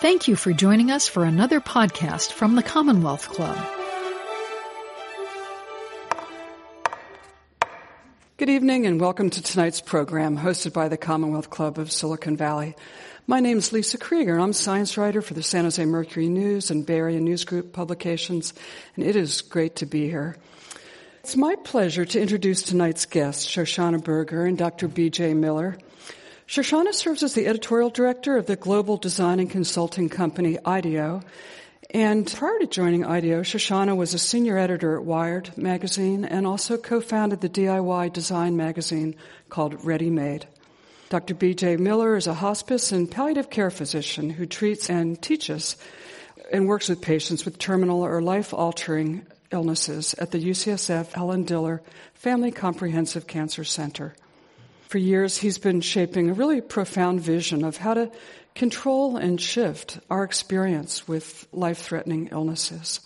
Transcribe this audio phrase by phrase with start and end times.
[0.00, 3.58] Thank you for joining us for another podcast from the Commonwealth Club.
[8.36, 12.76] Good evening and welcome to tonight's program hosted by the Commonwealth Club of Silicon Valley.
[13.26, 16.70] My name is Lisa Krieger and I'm science writer for the San Jose Mercury News
[16.70, 18.54] and Bay Area News Group publications
[18.94, 20.36] and it is great to be here.
[21.24, 24.86] It's my pleasure to introduce tonight's guests, Shoshana Berger and Dr.
[24.86, 25.34] B.J.
[25.34, 25.76] Miller.
[26.48, 31.20] Shoshana serves as the editorial director of the global design and consulting company IDEO.
[31.90, 36.78] And prior to joining IDEO, Shoshana was a senior editor at Wired magazine and also
[36.78, 39.14] co-founded the DIY design magazine
[39.50, 40.44] called ReadyMade.
[41.10, 41.34] Dr.
[41.34, 41.76] B.J.
[41.76, 45.76] Miller is a hospice and palliative care physician who treats and teaches
[46.50, 51.82] and works with patients with terminal or life-altering illnesses at the UCSF Helen Diller
[52.14, 54.14] Family Comprehensive Cancer Center.
[54.88, 58.10] For years, he's been shaping a really profound vision of how to
[58.54, 63.00] control and shift our experience with life threatening illnesses.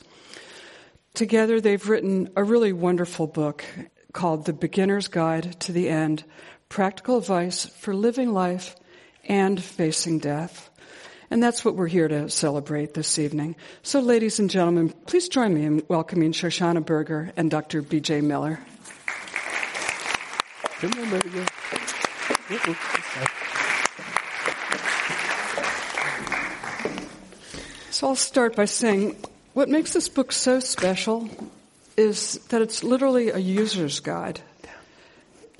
[1.12, 3.64] Together, they've written a really wonderful book
[4.12, 6.22] called The Beginner's Guide to the End
[6.68, 8.76] Practical Advice for Living Life
[9.24, 10.70] and Facing Death.
[11.32, 13.56] And that's what we're here to celebrate this evening.
[13.82, 17.82] So, ladies and gentlemen, please join me in welcoming Shoshana Berger and Dr.
[17.82, 18.20] B.J.
[18.20, 18.60] Miller.
[27.90, 29.16] So, I'll start by saying
[29.52, 31.28] what makes this book so special
[31.96, 34.40] is that it's literally a user's guide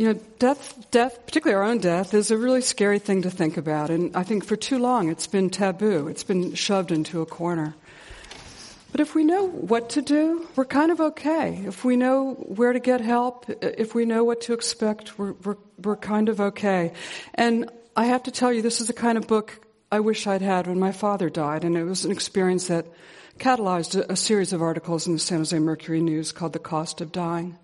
[0.03, 3.57] you know, death, death, particularly our own death, is a really scary thing to think
[3.57, 3.89] about.
[3.89, 6.09] And I think for too long it's been taboo.
[6.09, 7.75] It's been shoved into a corner.
[8.93, 11.63] But if we know what to do, we're kind of okay.
[11.67, 15.57] If we know where to get help, if we know what to expect, we're, we're,
[15.83, 16.93] we're kind of okay.
[17.35, 20.43] And I have to tell you, this is the kind of book I wish I'd
[20.43, 21.65] had when my father died.
[21.65, 22.87] And it was an experience that
[23.39, 27.01] catalyzed a, a series of articles in the San Jose Mercury News called The Cost
[27.01, 27.57] of Dying.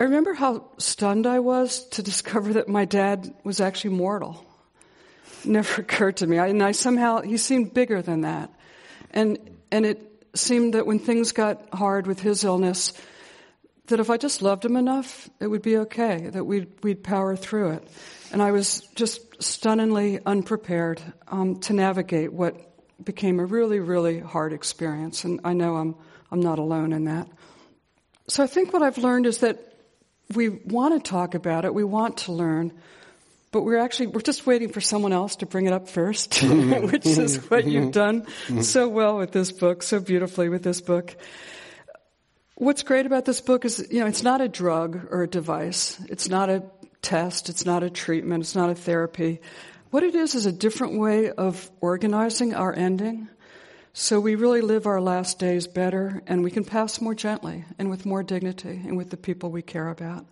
[0.00, 4.42] I remember how stunned I was to discover that my dad was actually mortal.
[5.44, 6.38] It never occurred to me.
[6.38, 8.50] I, and I somehow, he seemed bigger than that.
[9.10, 12.92] And, and it seemed that when things got hard with his illness,
[13.86, 17.36] that if I just loved him enough, it would be okay, that we'd, we'd power
[17.36, 17.88] through it.
[18.32, 22.56] And I was just stunningly unprepared um, to navigate what
[23.02, 25.24] became a really, really hard experience.
[25.24, 25.94] And I know I'm,
[26.30, 27.28] I'm not alone in that.
[28.28, 29.60] So I think what I've learned is that
[30.34, 32.72] we want to talk about it, we want to learn,
[33.56, 36.86] but we're actually we're just waiting for someone else to bring it up first, mm-hmm.
[36.92, 37.46] which is mm-hmm.
[37.46, 38.52] what you've mm-hmm.
[38.52, 41.16] done so well with this book, so beautifully with this book.
[42.56, 45.98] What's great about this book is, you know, it's not a drug or a device.
[46.10, 46.64] It's not a
[47.00, 47.48] test.
[47.48, 48.42] It's not a treatment.
[48.42, 49.40] It's not a therapy.
[49.88, 53.30] What it is is a different way of organizing our ending
[53.98, 57.88] so we really live our last days better and we can pass more gently and
[57.88, 60.26] with more dignity and with the people we care about.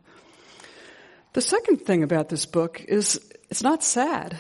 [1.35, 4.37] The second thing about this book is it's not sad.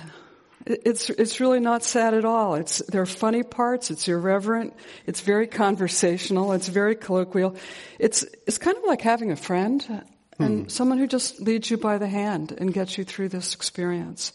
[0.64, 2.54] It's, it's really not sad at all.
[2.54, 3.90] It's, there are funny parts.
[3.90, 4.74] It's irreverent.
[5.04, 6.52] It's very conversational.
[6.52, 7.56] It's very colloquial.
[7.98, 10.04] It's, it's kind of like having a friend
[10.38, 10.68] and hmm.
[10.68, 14.32] someone who just leads you by the hand and gets you through this experience.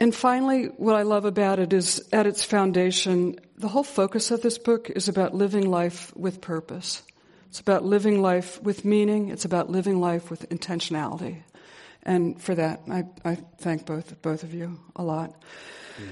[0.00, 4.40] And finally, what I love about it is at its foundation, the whole focus of
[4.40, 7.02] this book is about living life with purpose.
[7.50, 9.30] It's about living life with meaning.
[9.30, 11.42] It's about living life with intentionality.
[12.04, 15.34] And for that, I, I thank both, both of you a lot.
[15.98, 16.06] Mm.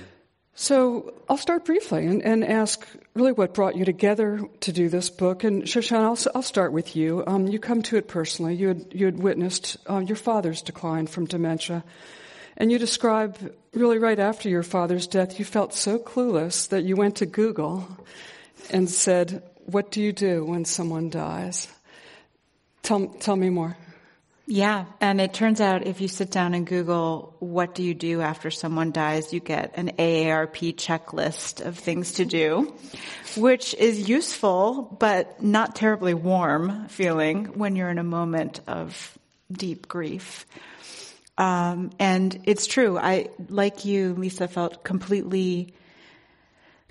[0.56, 2.84] So I'll start briefly and, and, ask
[3.14, 5.44] really what brought you together to do this book.
[5.44, 7.22] And Shoshana, I'll, I'll start with you.
[7.24, 8.56] Um, you come to it personally.
[8.56, 11.84] You had, you had witnessed uh, your father's decline from dementia.
[12.56, 16.96] And you describe really right after your father's death, you felt so clueless that you
[16.96, 17.86] went to Google
[18.70, 21.68] and said, What do you do when someone dies?
[22.82, 23.76] Tell, tell me more.
[24.46, 28.22] Yeah, and it turns out if you sit down and Google, what do you do
[28.22, 32.72] after someone dies, you get an AARP checklist of things to do,
[33.36, 39.18] which is useful, but not terribly warm feeling when you're in a moment of
[39.52, 40.46] deep grief.
[41.36, 42.96] Um, and it's true.
[42.96, 45.74] I, like you, Lisa, felt completely,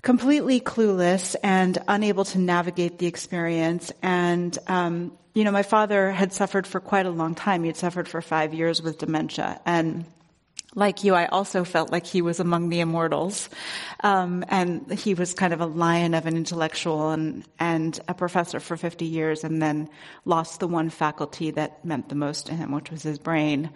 [0.02, 3.92] completely clueless and unable to navigate the experience.
[4.02, 7.62] And, um, you know, my father had suffered for quite a long time.
[7.62, 9.60] He had suffered for five years with dementia.
[9.66, 10.04] And
[10.74, 13.48] like you, I also felt like he was among the immortals.
[14.00, 18.60] Um, and he was kind of a lion of an intellectual and, and a professor
[18.60, 19.88] for 50 years and then
[20.24, 23.70] lost the one faculty that meant the most to him, which was his brain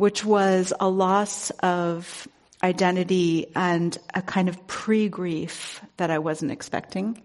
[0.00, 2.26] which was a loss of
[2.62, 7.20] identity and a kind of pre-grief that I wasn't expecting.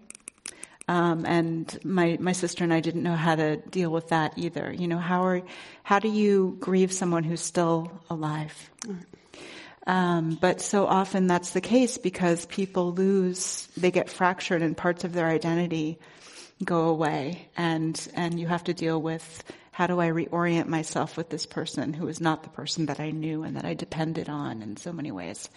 [0.88, 4.72] Um, and my my sister and I didn't know how to deal with that either.
[4.72, 5.42] You know, how are
[5.82, 8.70] how do you grieve someone who's still alive?
[9.86, 15.04] Um, but so often that's the case because people lose, they get fractured, and parts
[15.04, 15.98] of their identity
[16.64, 19.44] go away, and and you have to deal with
[19.76, 23.10] how do I reorient myself with this person who is not the person that I
[23.10, 25.50] knew and that I depended on in so many ways.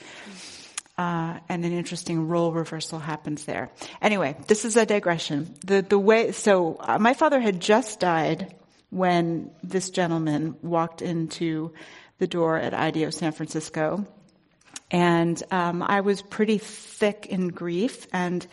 [0.98, 3.72] Uh, and an interesting role reversal happens there.
[4.02, 5.56] Anyway, this is a digression.
[5.66, 8.54] The the way so uh, my father had just died
[8.90, 11.72] when this gentleman walked into
[12.18, 14.06] the door at IDEO San Francisco,
[14.92, 18.46] and um, I was pretty thick in grief and.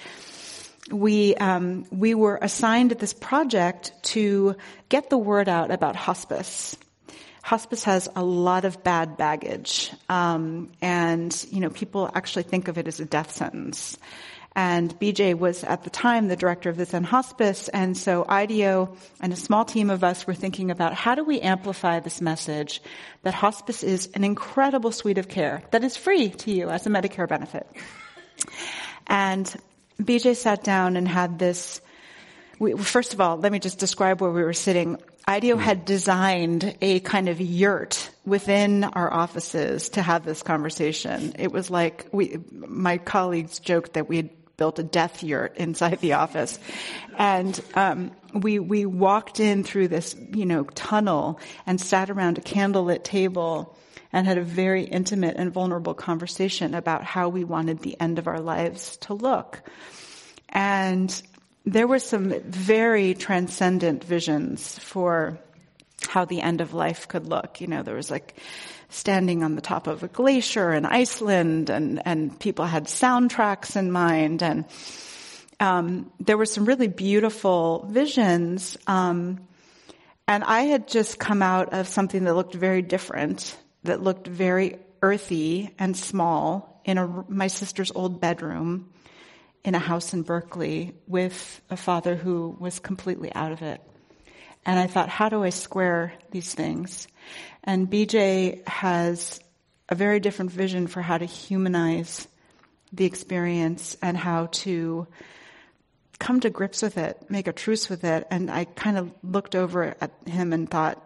[0.91, 4.57] We um, we were assigned this project to
[4.89, 6.77] get the word out about hospice
[7.47, 12.77] hospice has a lot of bad baggage, um, and you know people actually think of
[12.77, 13.97] it as a death sentence.
[14.57, 18.97] And BJ was at the time the director of the Zen Hospice, and so IDEO
[19.21, 22.83] and a small team of us were thinking about how do we amplify this message
[23.23, 26.91] that hospice is an incredible suite of care that is free to you as a
[26.91, 27.69] Medicare benefit.
[29.07, 29.55] And
[30.01, 31.81] BJ sat down and had this.
[32.59, 34.99] We, first of all, let me just describe where we were sitting.
[35.29, 41.35] IDEO had designed a kind of yurt within our offices to have this conversation.
[41.39, 46.01] It was like we, my colleagues joked that we had built a death yurt inside
[46.01, 46.59] the office,
[47.19, 52.41] and um, we we walked in through this you know tunnel and sat around a
[52.41, 53.77] candlelit table
[54.17, 58.27] and had a very intimate and vulnerable conversation about how we wanted the end of
[58.27, 59.61] our lives to look.
[60.49, 61.23] And
[61.67, 65.39] there were some very transcendent visions for
[66.09, 67.61] how the end of life could look.
[67.61, 68.39] You know, there was like
[68.89, 73.93] standing on the top of a glacier in Iceland, and and people had soundtracks in
[73.93, 74.65] mind, and
[75.61, 78.79] um, there were some really beautiful visions.
[78.87, 79.47] Um,
[80.27, 83.55] and I had just come out of something that looked very different,
[83.87, 88.93] that looked very earthy and small in a, my sister's old bedroom
[89.65, 93.81] in a house in Berkeley with a father who was completely out of it.
[94.65, 97.09] And I thought, how do I square these things?
[97.65, 99.41] And BJ has
[99.89, 102.27] a very different vision for how to humanize
[102.93, 105.07] the experience and how to
[106.19, 108.27] come to grips with it, make a truce with it.
[108.31, 111.03] And I kind of looked over at him and thought,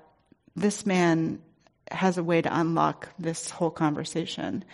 [0.57, 1.41] this man
[1.91, 4.65] has a way to unlock this whole conversation.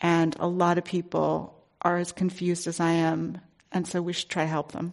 [0.00, 3.38] And a lot of people are as confused as I am,
[3.72, 4.92] and so we should try to help them.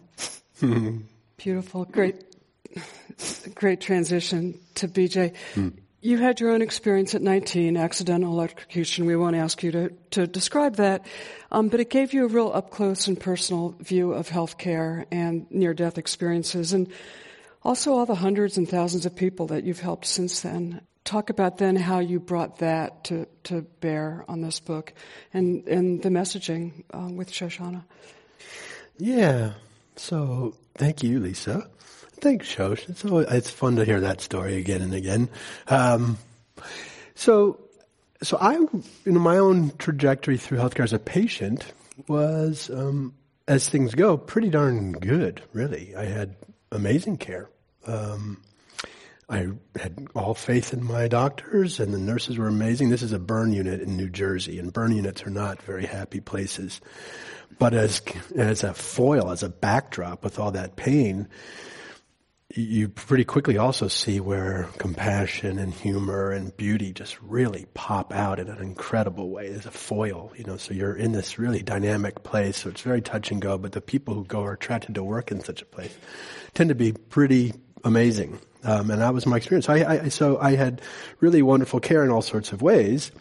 [1.36, 2.24] Beautiful, great,
[3.54, 5.34] great transition to BJ.
[5.54, 5.74] Mm.
[6.00, 9.06] You had your own experience at 19, accidental electrocution.
[9.06, 11.06] We won't ask you to, to describe that,
[11.50, 15.50] um, but it gave you a real up close and personal view of healthcare and
[15.50, 16.90] near death experiences, and
[17.62, 21.58] also all the hundreds and thousands of people that you've helped since then talk about
[21.58, 24.92] then how you brought that to, to bear on this book
[25.32, 27.84] and, and the messaging uh, with Shoshana.
[28.98, 29.52] Yeah.
[29.96, 31.68] So thank you, Lisa.
[32.20, 32.88] Thanks, Shosh.
[32.88, 35.28] It's always, it's fun to hear that story again and again.
[35.68, 36.18] Um,
[37.14, 37.60] so,
[38.22, 41.72] so I, you know, my own trajectory through healthcare as a patient
[42.08, 43.14] was, um,
[43.46, 45.42] as things go, pretty darn good.
[45.52, 46.34] Really, I had
[46.72, 47.48] amazing care.
[47.86, 48.42] Um,
[49.28, 52.88] I had all faith in my doctors, and the nurses were amazing.
[52.88, 56.20] This is a burn unit in New Jersey, and burn units are not very happy
[56.20, 56.80] places.
[57.58, 58.00] But as
[58.34, 61.28] as a foil, as a backdrop, with all that pain,
[62.54, 68.40] you pretty quickly also see where compassion and humor and beauty just really pop out
[68.40, 69.48] in an incredible way.
[69.48, 73.02] as a foil, you know, so you're in this really dynamic place, so it's very
[73.02, 75.66] touch and go, but the people who go are attracted to work in such a
[75.66, 75.94] place
[76.54, 77.52] tend to be pretty
[77.84, 78.38] amazing.
[78.64, 79.68] Um, and that was my experience.
[79.68, 80.82] I, I, so I had
[81.20, 83.12] really wonderful care in all sorts of ways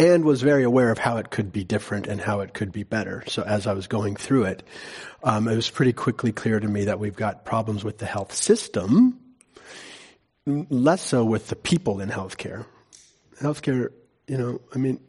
[0.00, 2.84] and was very aware of how it could be different and how it could be
[2.84, 3.22] better.
[3.26, 4.62] So as I was going through it,
[5.22, 8.32] um, it was pretty quickly clear to me that we've got problems with the health
[8.32, 9.18] system,
[10.46, 12.64] less so with the people in healthcare.
[13.40, 13.90] Healthcare,
[14.26, 15.00] you know, I mean,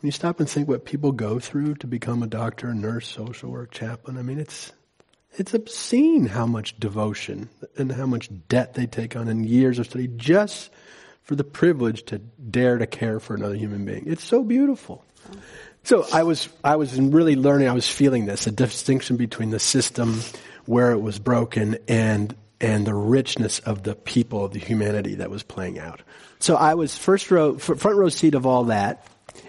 [0.00, 3.50] when you stop and think what people go through to become a doctor, nurse, social
[3.50, 4.72] work, chaplain, I mean, it's
[5.36, 9.86] it's obscene how much devotion and how much debt they take on in years of
[9.86, 10.70] study just
[11.22, 14.04] for the privilege to dare to care for another human being.
[14.06, 15.04] It's so beautiful.
[15.84, 19.60] So I was, I was really learning, I was feeling this, a distinction between the
[19.60, 20.20] system
[20.66, 25.42] where it was broken and, and the richness of the people, the humanity that was
[25.42, 26.02] playing out.
[26.38, 29.06] So I was first row, front row seat of all that.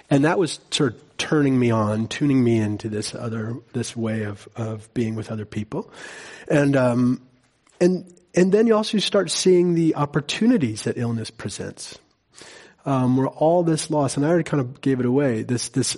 [0.10, 4.24] and that was sort of turning me on, tuning me into this other, this way
[4.24, 5.90] of, of being with other people.
[6.50, 7.22] And, um,
[7.80, 11.98] and, and then you also start seeing the opportunities that illness presents.
[12.84, 15.96] Um, where all this loss, and I already kind of gave it away, this, this,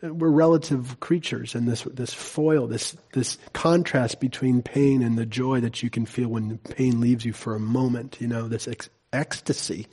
[0.00, 5.60] we're relative creatures and this, this foil, this, this contrast between pain and the joy
[5.60, 8.88] that you can feel when pain leaves you for a moment, you know, this ex-
[9.12, 9.88] ecstasy.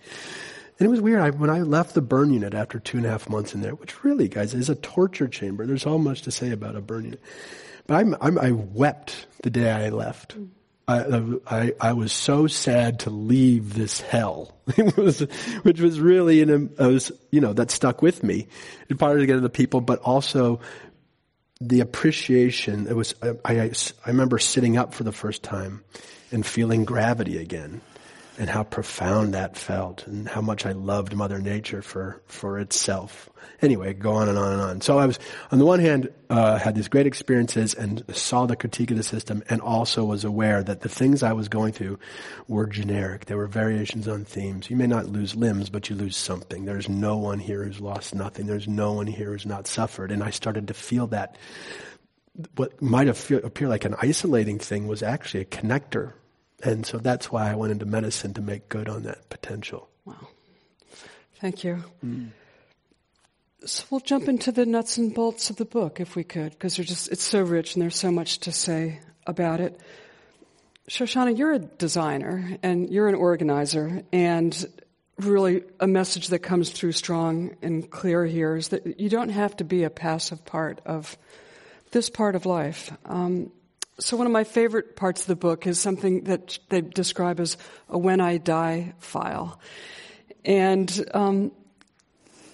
[0.80, 1.22] And it was weird.
[1.22, 3.74] I, when I left the burn unit after two and a half months in there,
[3.74, 5.66] which really, guys, is a torture chamber.
[5.66, 7.22] There's all much to say about a burn unit.
[7.88, 10.36] But I'm, I'm, i wept the day I left.
[10.88, 14.56] I, I, I, was so sad to leave this hell.
[14.98, 15.20] Was,
[15.64, 18.48] which was really, in a, was, you know, that stuck with me.
[18.88, 20.62] It part to get to the people, but also
[21.60, 22.88] the appreciation.
[22.88, 23.72] It was, I, I,
[24.06, 25.84] I remember sitting up for the first time
[26.32, 27.82] and feeling gravity again
[28.38, 33.30] and how profound that felt and how much I loved Mother Nature for, for itself.
[33.62, 34.82] Anyway, go on and on and on.
[34.82, 35.18] So I was,
[35.52, 39.04] on the one hand, uh, had these great experiences and saw the critique of the
[39.04, 41.98] system and also was aware that the things I was going through
[42.48, 43.26] were generic.
[43.26, 44.70] There were variations on themes.
[44.70, 46.66] You may not lose limbs, but you lose something.
[46.66, 48.46] There's no one here who's lost nothing.
[48.46, 50.12] There's no one here who's not suffered.
[50.12, 51.38] And I started to feel that
[52.56, 56.14] what might appear like an isolating thing was actually a connector
[56.64, 59.90] and so that's why I went into medicine to make good on that potential.
[60.06, 60.28] Wow.
[61.40, 61.84] Thank you.
[62.04, 62.30] Mm.
[63.66, 66.80] So we'll jump into the nuts and bolts of the book if we could, because
[66.80, 69.80] it's so rich and there's so much to say about it.
[70.90, 74.66] Shoshana, you're a designer and you're an organizer, and
[75.18, 79.58] really a message that comes through strong and clear here is that you don't have
[79.58, 81.18] to be a passive part of
[81.92, 82.92] this part of life.
[83.06, 83.52] Um,
[84.00, 87.58] so one of my favorite parts of the book is something that they describe as
[87.90, 89.60] a "when I die" file,
[90.46, 91.52] and um,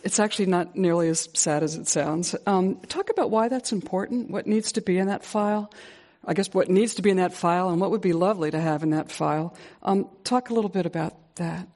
[0.03, 2.35] it's actually not nearly as sad as it sounds.
[2.45, 4.31] Um, talk about why that's important.
[4.31, 5.71] What needs to be in that file?
[6.25, 8.59] I guess what needs to be in that file, and what would be lovely to
[8.59, 9.53] have in that file.
[9.81, 11.67] Um, talk a little bit about that.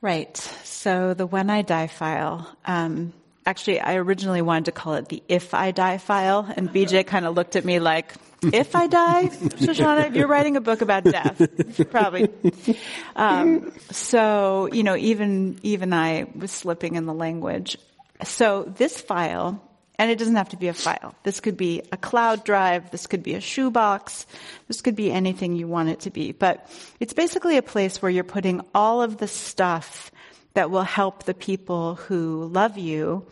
[0.00, 0.36] Right.
[0.64, 2.48] So the "when I die" file.
[2.64, 3.12] Um,
[3.44, 7.26] actually, I originally wanted to call it the "if I die" file, and BJ kind
[7.26, 11.90] of looked at me like if I die, Shoshana, you're writing a book about death,
[11.90, 12.30] probably.
[13.16, 17.76] Um, so, you know, even, even I was slipping in the language.
[18.24, 19.62] So this file,
[19.98, 21.14] and it doesn't have to be a file.
[21.24, 22.90] This could be a cloud drive.
[22.90, 24.26] This could be a shoebox.
[24.68, 26.32] This could be anything you want it to be.
[26.32, 30.12] But it's basically a place where you're putting all of the stuff
[30.54, 33.26] that will help the people who love you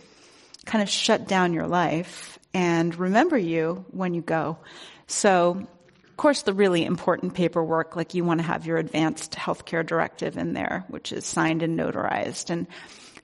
[0.64, 4.58] kind of shut down your life and remember you when you go.
[5.06, 5.66] So,
[6.04, 10.36] of course, the really important paperwork, like you want to have your advanced healthcare directive
[10.36, 12.50] in there, which is signed and notarized.
[12.50, 12.66] And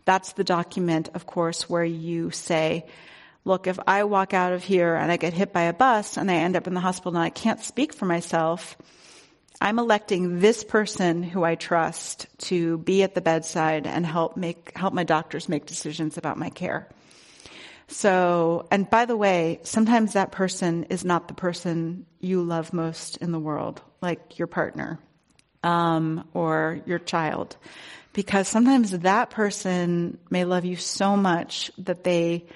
[0.05, 2.87] that's the document, of course, where you say,
[3.45, 6.31] look, if I walk out of here and I get hit by a bus and
[6.31, 8.77] I end up in the hospital and I can't speak for myself,
[9.61, 14.77] I'm electing this person who I trust to be at the bedside and help make,
[14.77, 16.89] help my doctors make decisions about my care.
[17.93, 23.19] So, and by the way, sometimes that person is not the person you love most
[23.19, 24.99] in the world, like your partner,
[25.63, 27.57] um, or your child.
[28.15, 32.47] Because sometimes that person may love you so much that they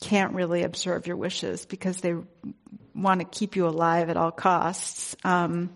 [0.00, 2.14] can't really observe your wishes because they
[2.94, 5.16] want to keep you alive at all costs.
[5.24, 5.74] Um,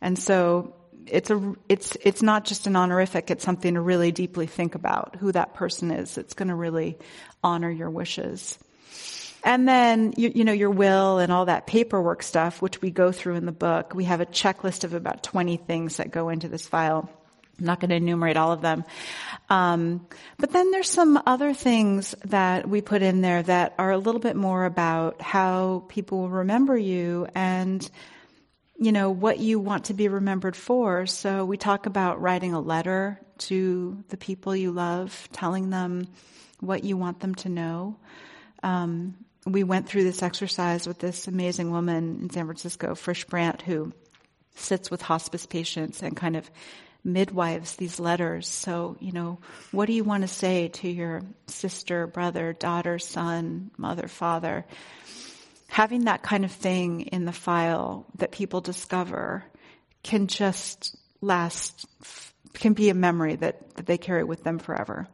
[0.00, 0.74] and so
[1.06, 5.16] it's a it's it's not just an honorific it's something to really deeply think about
[5.20, 6.98] who that person is it's going to really
[7.42, 8.58] honor your wishes
[9.44, 13.12] and then you, you know your will and all that paperwork stuff which we go
[13.12, 16.48] through in the book we have a checklist of about 20 things that go into
[16.48, 17.08] this file
[17.58, 18.84] I'm not going to enumerate all of them.
[19.48, 23.96] Um, but then there's some other things that we put in there that are a
[23.98, 27.88] little bit more about how people will remember you and
[28.78, 31.06] you know, what you want to be remembered for.
[31.06, 36.08] So we talk about writing a letter to the people you love, telling them
[36.60, 37.96] what you want them to know.
[38.62, 43.62] Um, we went through this exercise with this amazing woman in San Francisco, Frisch Brandt,
[43.62, 43.92] who
[44.56, 46.50] sits with hospice patients and kind of
[47.04, 48.48] midwives these letters.
[48.48, 49.38] So, you know,
[49.70, 54.64] what do you want to say to your sister, brother, daughter, son, mother, father?
[55.68, 59.44] having that kind of thing in the file that people discover
[60.02, 61.86] can just last,
[62.54, 65.08] can be a memory that, that they carry with them forever.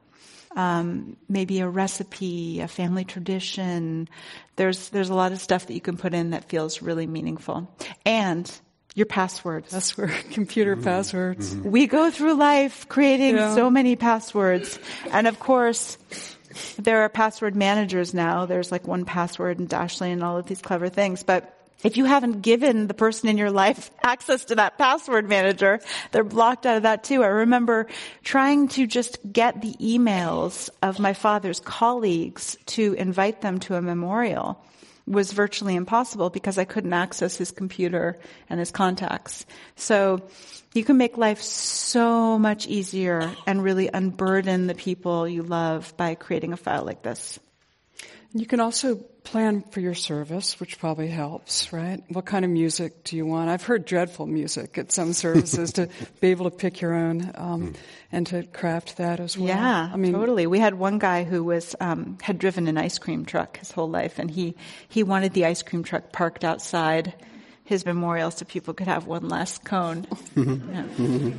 [0.55, 4.09] Um, maybe a recipe, a family tradition.
[4.57, 7.75] There's there's a lot of stuff that you can put in that feels really meaningful,
[8.05, 8.51] and
[8.95, 9.73] your passwords.
[9.73, 10.85] Password, computer mm-hmm.
[10.85, 11.55] passwords.
[11.55, 11.71] Mm-hmm.
[11.71, 13.55] We go through life creating yeah.
[13.55, 14.79] so many passwords,
[15.11, 15.97] and of course,
[16.79, 18.47] there are password managers now.
[18.47, 22.43] There's like 1Password and Dashlane and all of these clever things, but if you haven't
[22.43, 26.83] given the person in your life access to that password manager, they're blocked out of
[26.85, 27.23] that too.
[27.23, 27.87] I remember
[28.23, 33.83] trying to just get the emails of my father's colleagues to invite them to a
[33.83, 34.63] memorial
[35.07, 39.45] was virtually impossible because I couldn't access his computer and his contacts.
[39.75, 40.23] So
[40.75, 46.15] you can make life so much easier and really unburden the people you love by
[46.15, 47.39] creating a file like this.
[48.35, 52.03] You can also plan for your service, which probably helps, right?
[52.09, 53.51] What kind of music do you want?
[53.51, 55.89] I've heard dreadful music at some services to
[56.21, 57.75] be able to pick your own um,
[58.11, 59.49] and to craft that as well.
[59.49, 60.47] Yeah, I mean, totally.
[60.47, 63.89] We had one guy who was um, had driven an ice cream truck his whole
[63.89, 64.57] life, and he
[64.89, 67.15] he wanted the ice cream truck parked outside
[67.65, 70.07] his memorial so people could have one last cone.
[70.37, 71.33] yeah.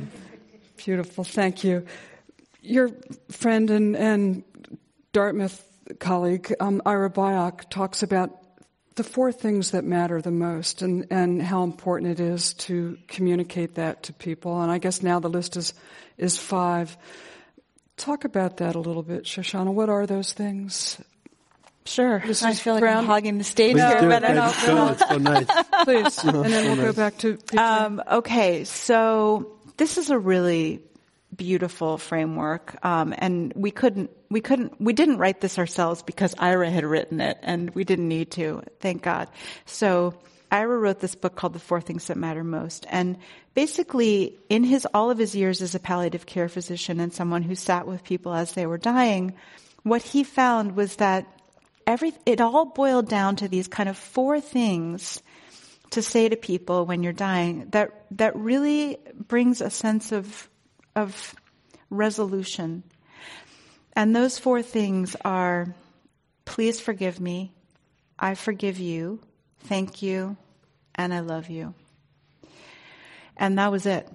[0.76, 1.86] Beautiful, thank you.
[2.62, 2.90] Your
[3.30, 4.44] friend and, and
[5.12, 5.62] Dartmouth
[5.98, 8.30] colleague, um, Ira Byock, talks about
[8.96, 13.74] the four things that matter the most and, and how important it is to communicate
[13.74, 14.62] that to people.
[14.62, 15.74] And I guess now the list is,
[16.16, 16.96] is five.
[17.96, 19.72] Talk about that a little bit, Shoshana.
[19.72, 21.00] What are those things?
[21.86, 22.22] Sure.
[22.26, 24.20] This I feel like Brown- I'm hogging the stage Please here, do it.
[24.20, 24.76] but I It's don't.
[24.76, 25.64] so, it's so nice.
[25.84, 27.38] Please, and then we'll go back to.
[27.58, 30.80] Um, okay, so this is a really
[31.36, 36.70] beautiful framework, um, and we couldn't, we couldn't, we didn't write this ourselves because Ira
[36.70, 39.28] had written it, and we didn't need to, thank God.
[39.66, 40.14] So
[40.50, 43.18] Ira wrote this book called The Four Things That Matter Most, and
[43.54, 47.54] basically, in his all of his years as a palliative care physician and someone who
[47.54, 49.34] sat with people as they were dying,
[49.82, 51.26] what he found was that
[51.86, 55.22] every it all boiled down to these kind of four things
[55.90, 58.98] to say to people when you're dying that that really
[59.28, 60.48] brings a sense of
[60.94, 61.34] of
[61.90, 62.82] resolution.
[63.94, 65.74] And those four things are
[66.44, 67.52] please forgive me,
[68.18, 69.20] I forgive you,
[69.60, 70.36] thank you,
[70.94, 71.74] and I love you.
[73.36, 74.08] And that was it.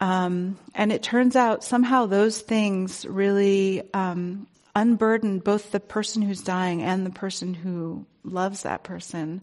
[0.00, 6.42] Um, and it turns out somehow those things really um, unburden both the person who's
[6.42, 9.40] dying and the person who loves that person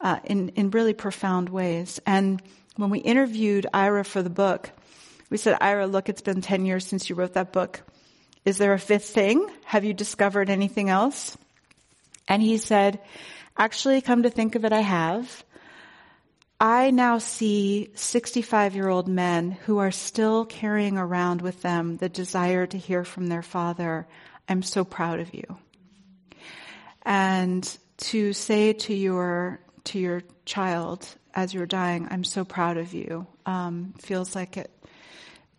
[0.00, 2.00] uh, in in really profound ways.
[2.06, 2.42] And
[2.76, 4.70] when we interviewed Ira for the book,
[5.30, 7.82] we said, "Ira, look, it's been ten years since you wrote that book.
[8.44, 9.48] Is there a fifth thing?
[9.64, 11.36] Have you discovered anything else?"
[12.28, 13.00] And he said,
[13.56, 15.44] "Actually, come to think of it, I have."
[16.60, 22.08] I now see 65 year old men who are still carrying around with them the
[22.08, 24.06] desire to hear from their father,
[24.48, 25.44] I'm so proud of you.
[27.02, 32.94] And to say to your, to your child as you're dying, I'm so proud of
[32.94, 34.70] you, um, feels like it,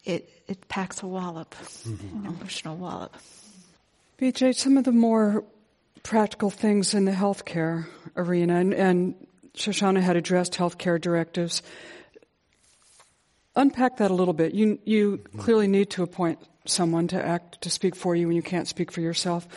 [0.05, 2.25] it, it packs a wallop, mm-hmm.
[2.25, 3.15] an emotional wallop.
[4.19, 5.43] BJ, some of the more
[6.03, 9.15] practical things in the healthcare arena, and, and
[9.55, 11.63] Shoshana had addressed healthcare directives.
[13.55, 14.53] Unpack that a little bit.
[14.53, 15.39] You, you mm-hmm.
[15.39, 18.91] clearly need to appoint someone to act, to speak for you when you can't speak
[18.91, 19.47] for yourself.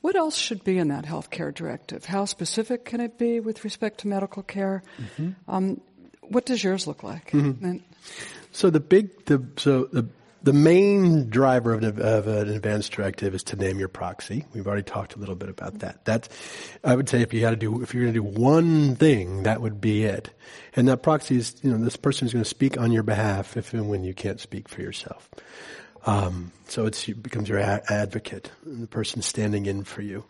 [0.00, 2.04] What else should be in that healthcare directive?
[2.04, 4.82] How specific can it be with respect to medical care?
[4.98, 5.30] Mm-hmm.
[5.48, 5.80] Um,
[6.22, 7.32] what does yours look like?
[7.62, 7.82] And-
[8.56, 10.08] So the big, the so the
[10.42, 14.46] the main driver of an, of an advanced directive is to name your proxy.
[14.54, 16.06] We've already talked a little bit about that.
[16.06, 16.30] That's,
[16.82, 19.42] I would say, if you had to do, if you're going to do one thing,
[19.42, 20.30] that would be it.
[20.74, 23.58] And that proxy is, you know, this person is going to speak on your behalf
[23.58, 25.28] if and when you can't speak for yourself.
[26.06, 30.24] Um, so it becomes your a- advocate, the person standing in for you.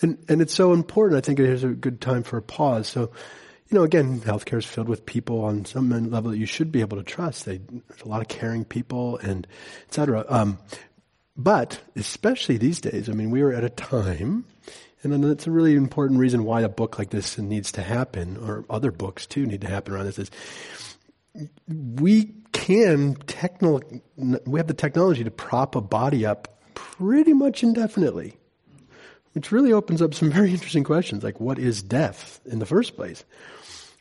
[0.00, 1.18] And, and it's so important.
[1.18, 2.88] I think it is a good time for a pause.
[2.88, 3.12] So,
[3.70, 6.80] you know, again, healthcare is filled with people on some level that you should be
[6.80, 7.44] able to trust.
[7.44, 9.46] They, there's a lot of caring people and
[9.86, 10.24] et cetera.
[10.28, 10.58] Um,
[11.36, 14.44] but especially these days, I mean, we are at a time,
[15.02, 18.64] and that's a really important reason why a book like this needs to happen, or
[18.68, 20.18] other books too need to happen around this.
[20.18, 20.30] Is
[21.68, 23.80] we can techno,
[24.16, 28.36] we have the technology to prop a body up pretty much indefinitely,
[29.32, 32.96] which really opens up some very interesting questions, like what is death in the first
[32.96, 33.24] place?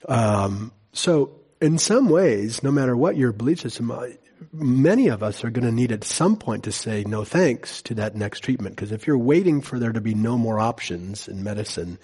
[0.08, 4.08] Um, so, in some ways, no matter what your belief system, uh,
[4.54, 7.94] many of us are going to need at some point to say no thanks to
[7.96, 8.76] that next treatment.
[8.76, 12.00] Because if you're waiting for there to be no more options in medicine,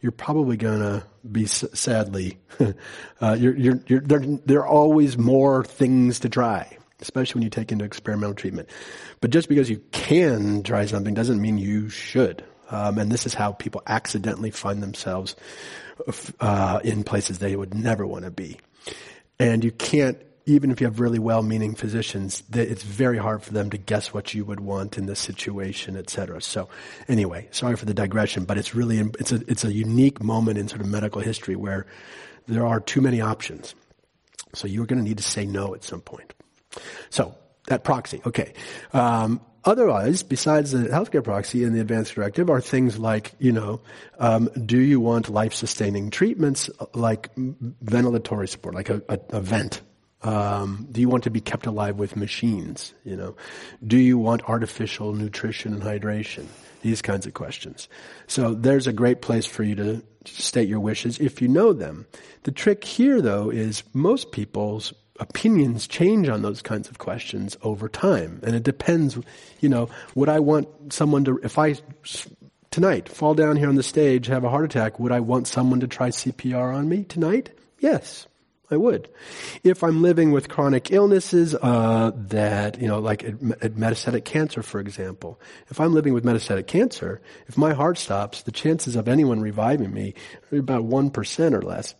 [0.00, 2.38] you're probably going to be sadly,
[3.20, 6.78] uh, you're, you're, you're, there, there are always more things to try.
[7.00, 8.68] Especially when you take into experimental treatment.
[9.20, 12.44] But just because you can try something doesn't mean you should.
[12.70, 15.36] Um, and this is how people accidentally find themselves
[16.40, 18.58] uh, in places they would never want to be.
[19.38, 23.70] And you can't even if you have really well-meaning physicians, it's very hard for them
[23.70, 26.40] to guess what you would want in this situation, et cetera.
[26.42, 26.68] So,
[27.08, 30.68] anyway, sorry for the digression, but it's really it's a it's a unique moment in
[30.68, 31.86] sort of medical history where
[32.46, 33.74] there are too many options.
[34.54, 36.34] So you're going to need to say no at some point.
[37.10, 37.34] So
[37.68, 38.52] that proxy, okay.
[38.92, 43.80] Um, otherwise, besides the healthcare proxy and the advance directive, are things like, you know,
[44.18, 49.80] um, do you want life-sustaining treatments like ventilatory support, like a, a, a vent?
[50.22, 52.94] Um, do you want to be kept alive with machines?
[53.04, 53.36] You know,
[53.86, 56.46] do you want artificial nutrition and hydration?
[56.80, 57.88] These kinds of questions.
[58.26, 62.06] So there's a great place for you to state your wishes if you know them.
[62.44, 67.88] The trick here, though, is most people's opinions change on those kinds of questions over
[67.88, 69.18] time, and it depends.
[69.60, 71.76] You know, would I want someone to if I
[72.70, 74.98] tonight fall down here on the stage have a heart attack?
[74.98, 77.50] Would I want someone to try CPR on me tonight?
[77.78, 78.26] Yes.
[78.74, 79.08] I would.
[79.62, 85.40] If I'm living with chronic illnesses uh, that, you know, like metastatic cancer, for example,
[85.70, 89.94] if I'm living with metastatic cancer, if my heart stops, the chances of anyone reviving
[89.94, 90.14] me
[90.52, 91.94] are about 1% or less.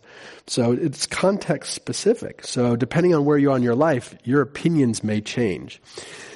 [0.47, 2.45] So it's context specific.
[2.45, 5.81] So depending on where you are in your life, your opinions may change.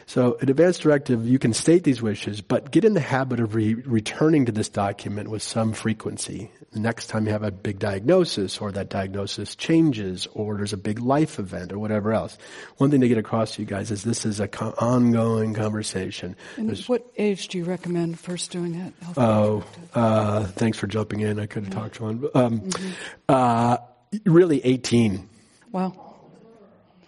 [0.10, 3.54] So at Advance Directive, you can state these wishes, but get in the habit of
[3.54, 6.50] re- returning to this document with some frequency.
[6.72, 10.78] The next time you have a big diagnosis, or that diagnosis changes, or there's a
[10.78, 12.38] big life event, or whatever else.
[12.78, 16.36] One thing to get across to you guys is this is an co- ongoing conversation.
[16.58, 18.94] And There's, what age do you recommend first doing it?
[19.18, 19.64] oh,
[19.96, 21.40] uh, thanks for jumping in.
[21.40, 22.30] I could have talked to one.
[22.36, 22.90] Um, mm-hmm.
[23.28, 23.78] uh,
[24.26, 25.28] really, 18.
[25.72, 26.09] Wow.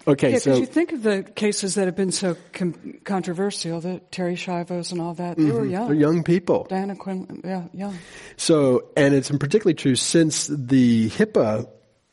[0.08, 4.02] Okay, yeah, so you think of the cases that have been so com- controversial, the
[4.12, 5.38] Terri Schiavos and all that.
[5.38, 5.56] They mm-hmm.
[5.56, 5.88] were young.
[5.88, 6.66] They're young people.
[6.70, 7.98] Diana Quinn, yeah, young.
[8.36, 11.70] So, and it's particularly true since the HIPAA,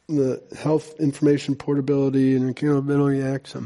[0.08, 3.56] the Health Information Portability and Accountability Act.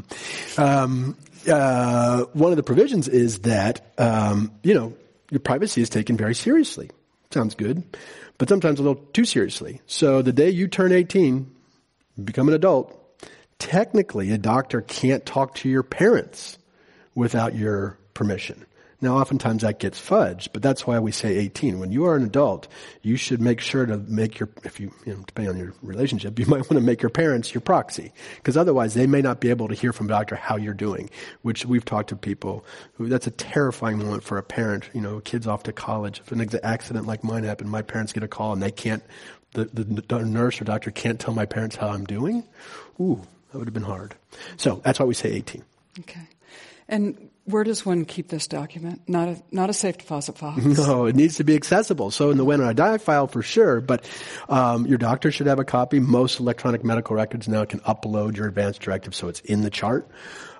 [0.57, 1.17] Um,
[1.51, 4.93] uh, one of the provisions is that um, you know
[5.31, 6.89] your privacy is taken very seriously.
[7.31, 7.83] Sounds good,
[8.37, 9.81] but sometimes a little too seriously.
[9.85, 11.51] So the day you turn 18,
[12.23, 13.02] become an adult
[13.59, 16.57] technically a doctor can't talk to your parents
[17.15, 18.65] without your permission.
[19.03, 21.77] Now, oftentimes that gets fudged, but that's why we say 18.
[21.77, 22.69] When you are an adult,
[23.01, 26.39] you should make sure to make your, if you, you know, depending on your relationship,
[26.39, 28.13] you might want to make your parents your proxy.
[28.37, 31.09] Because otherwise they may not be able to hear from a doctor how you're doing,
[31.41, 32.63] which we've talked to people
[32.93, 36.21] who, that's a terrifying moment for a parent, you know, kids off to college.
[36.21, 39.03] If an accident like mine happened, my parents get a call and they can't,
[39.51, 42.45] the, the, the nurse or doctor can't tell my parents how I'm doing.
[43.01, 43.21] Ooh,
[43.53, 44.15] that would have been hard.
[44.57, 45.63] So that's why we say 18.
[45.99, 46.27] Okay.
[46.89, 49.01] And where does one keep this document?
[49.07, 50.63] Not a, not a safe deposit box.
[50.65, 52.09] No, it needs to be accessible.
[52.09, 54.09] So in the When I Die file for sure, but
[54.49, 55.99] um, your doctor should have a copy.
[55.99, 60.09] Most electronic medical records now can upload your advance directive so it's in the chart.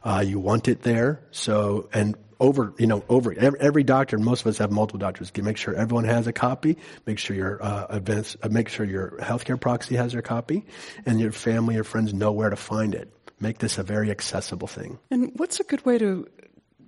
[0.03, 1.19] Uh, you want it there.
[1.31, 5.31] So, and over, you know, over every, every, doctor, most of us have multiple doctors.
[5.35, 6.77] Make sure everyone has a copy.
[7.05, 10.65] Make sure your uh, advanced, uh, make sure your healthcare proxy has your copy,
[11.05, 13.09] and your family or friends know where to find it.
[13.39, 14.99] Make this a very accessible thing.
[15.09, 16.27] And what's a good way to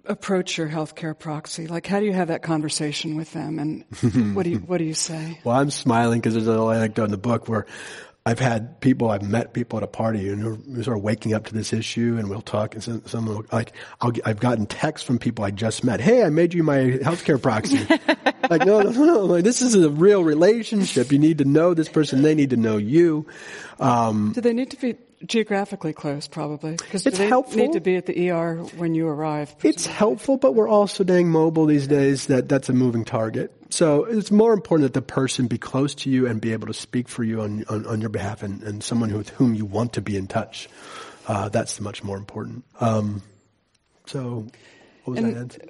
[0.07, 1.67] approach your healthcare proxy?
[1.67, 4.83] Like, how do you have that conversation with them, and what do you what do
[4.83, 5.39] you say?
[5.43, 7.65] Well, I'm smiling because there's a little anecdote in the book where
[8.27, 11.45] I've had people, I've met people at a party and they're sort of waking up
[11.45, 15.05] to this issue and we'll talk and some, someone will, like, i have gotten texts
[15.05, 16.01] from people I just met.
[16.01, 17.77] Hey, I made you my healthcare proxy.
[18.49, 19.19] like, no, no, no, no.
[19.25, 21.11] Like, this is a real relationship.
[21.11, 22.23] You need to know this person.
[22.23, 23.27] They need to know you.
[23.79, 26.73] Um, Do they need to be geographically close, probably?
[26.73, 27.57] Because it's they helpful.
[27.57, 29.57] need to be at the ER when you arrive.
[29.57, 29.69] Presumably.
[29.69, 33.51] It's helpful, but we're also dang mobile these days that that's a moving target.
[33.69, 36.73] So it's more important that the person be close to you and be able to
[36.73, 39.93] speak for you on, on, on your behalf and, and someone with whom you want
[39.93, 40.69] to be in touch.
[41.27, 42.63] Uh, that's much more important.
[42.79, 43.21] Um,
[44.05, 44.47] so,
[45.03, 45.61] what was and, that answer?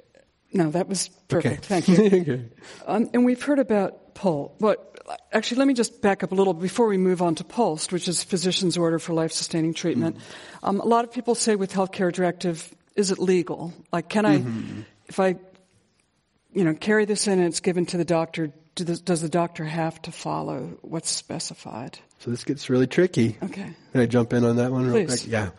[0.56, 1.70] No, that was perfect.
[1.70, 1.80] Okay.
[1.80, 2.04] Thank you.
[2.20, 2.44] okay.
[2.86, 4.58] um, and we've heard about POLST.
[4.58, 7.92] But actually, let me just back up a little before we move on to POLST,
[7.92, 10.16] which is physician's order for life-sustaining treatment.
[10.16, 10.66] Mm-hmm.
[10.66, 13.74] Um, a lot of people say with healthcare directive, is it legal?
[13.92, 14.80] Like, can I, mm-hmm.
[15.06, 15.36] if I
[16.56, 19.28] you know, carry this in and it's given to the doctor, do the, does the
[19.28, 21.98] doctor have to follow what's specified?
[22.20, 23.36] So this gets really tricky.
[23.42, 23.74] Okay.
[23.92, 24.94] Can I jump in on that one Please.
[24.94, 25.26] real quick?
[25.26, 25.50] Yeah.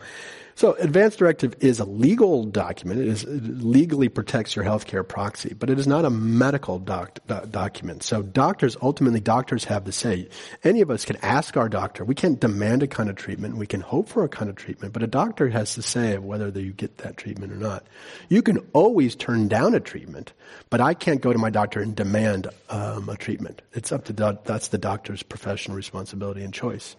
[0.58, 3.00] So, advance directive is a legal document.
[3.00, 7.20] It, is, it legally protects your healthcare proxy, but it is not a medical doc,
[7.52, 8.02] document.
[8.02, 10.28] So, doctors ultimately, doctors have the say.
[10.64, 12.04] Any of us can ask our doctor.
[12.04, 13.58] We can't demand a kind of treatment.
[13.58, 16.26] We can hope for a kind of treatment, but a doctor has the say of
[16.26, 17.86] whether you get that treatment or not.
[18.28, 20.34] You can always turn down a treatment,
[20.72, 23.62] but I can't go to my doctor and demand um, a treatment.
[23.74, 26.96] It's up to the, that's the doctor's professional responsibility and choice.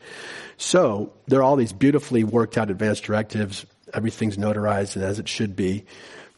[0.58, 3.47] So, there are all these beautifully worked out advance directives
[3.94, 5.84] everything's notarized and as it should be.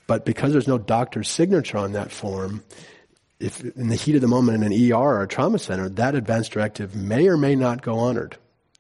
[0.07, 2.65] But because there's no doctor's signature on that form,
[3.39, 6.15] if in the heat of the moment in an ER or a trauma center, that
[6.15, 8.37] advance directive may or may not go honored.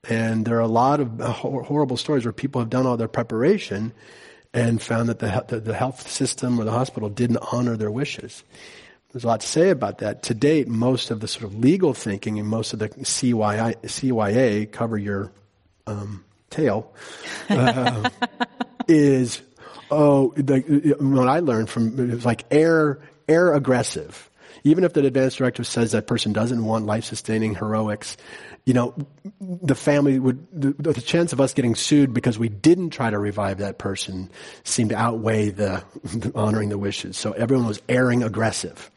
[0.09, 3.93] And there are a lot of horrible stories where people have done all their preparation
[4.53, 8.43] and found that the, the health system or the hospital didn't honor their wishes.
[9.13, 10.23] There's a lot to say about that.
[10.25, 14.71] To date, most of the sort of legal thinking and most of the CYI, CYA
[14.71, 15.33] cover your
[15.87, 16.93] um, tail
[17.49, 18.11] uh,
[18.89, 19.41] is
[19.91, 24.29] oh what I learned from it was like air air aggressive.
[24.63, 28.19] Even if the advance directive says that person doesn't want life sustaining heroics,
[28.67, 28.95] you know,
[29.41, 33.19] the family would the, the, chance of us getting sued because we didn't try to
[33.19, 34.31] revive that person
[34.65, 37.17] seemed to outweigh the, the honoring the wishes.
[37.17, 38.91] So everyone was erring aggressive.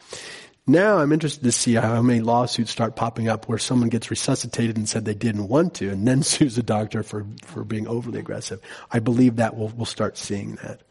[0.65, 4.77] Now I'm interested to see how many lawsuits start popping up where someone gets resuscitated
[4.77, 8.19] and said they didn't want to and then sues a doctor for, for being overly
[8.19, 8.61] aggressive.
[8.89, 10.81] I believe that we'll, we'll start seeing that.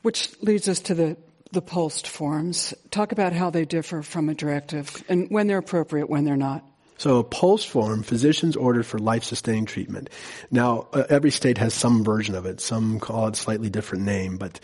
[0.00, 1.16] Which leads us to the,
[1.52, 2.72] the POLST forms.
[2.90, 6.64] Talk about how they differ from a directive and when they're appropriate, when they're not.
[7.02, 10.08] So a POLST form, physicians ordered for life-sustaining treatment.
[10.52, 12.60] Now, uh, every state has some version of it.
[12.60, 14.60] Some call it slightly different name, but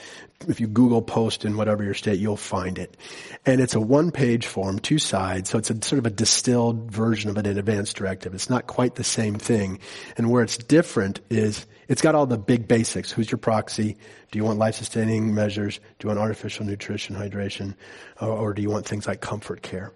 [0.47, 2.97] if you Google POLST in whatever your state, you'll find it.
[3.45, 7.29] And it's a one-page form, two sides, so it's a sort of a distilled version
[7.29, 8.35] of it in advance directive.
[8.35, 9.81] It's not quite the same thing.
[10.17, 13.11] And where it's different is it's got all the big basics.
[13.11, 13.97] Who's your proxy?
[14.31, 15.79] Do you want life-sustaining measures?
[15.99, 17.75] Do you want artificial nutrition, hydration?
[18.21, 19.93] Or, or do you want things like comfort care?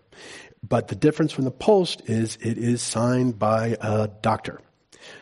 [0.66, 4.60] But the difference from the POLST is it is signed by a doctor.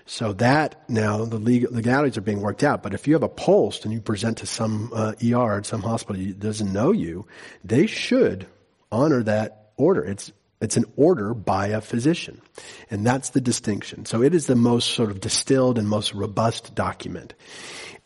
[0.04, 2.82] So that now the legal, legalities are being worked out.
[2.82, 6.22] But if you have a POLST and you present to some uh, ER, some hospital
[6.22, 7.26] that doesn't know you,
[7.64, 8.46] they should
[8.92, 10.04] honor that order.
[10.04, 12.42] It's it's an order by a physician.
[12.90, 14.04] And that's the distinction.
[14.04, 17.32] So it is the most sort of distilled and most robust document.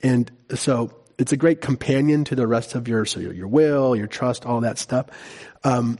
[0.03, 3.97] And so it's a great companion to the rest of your, so your, your will,
[3.97, 5.07] your trust, all that stuff.
[5.65, 5.99] Um,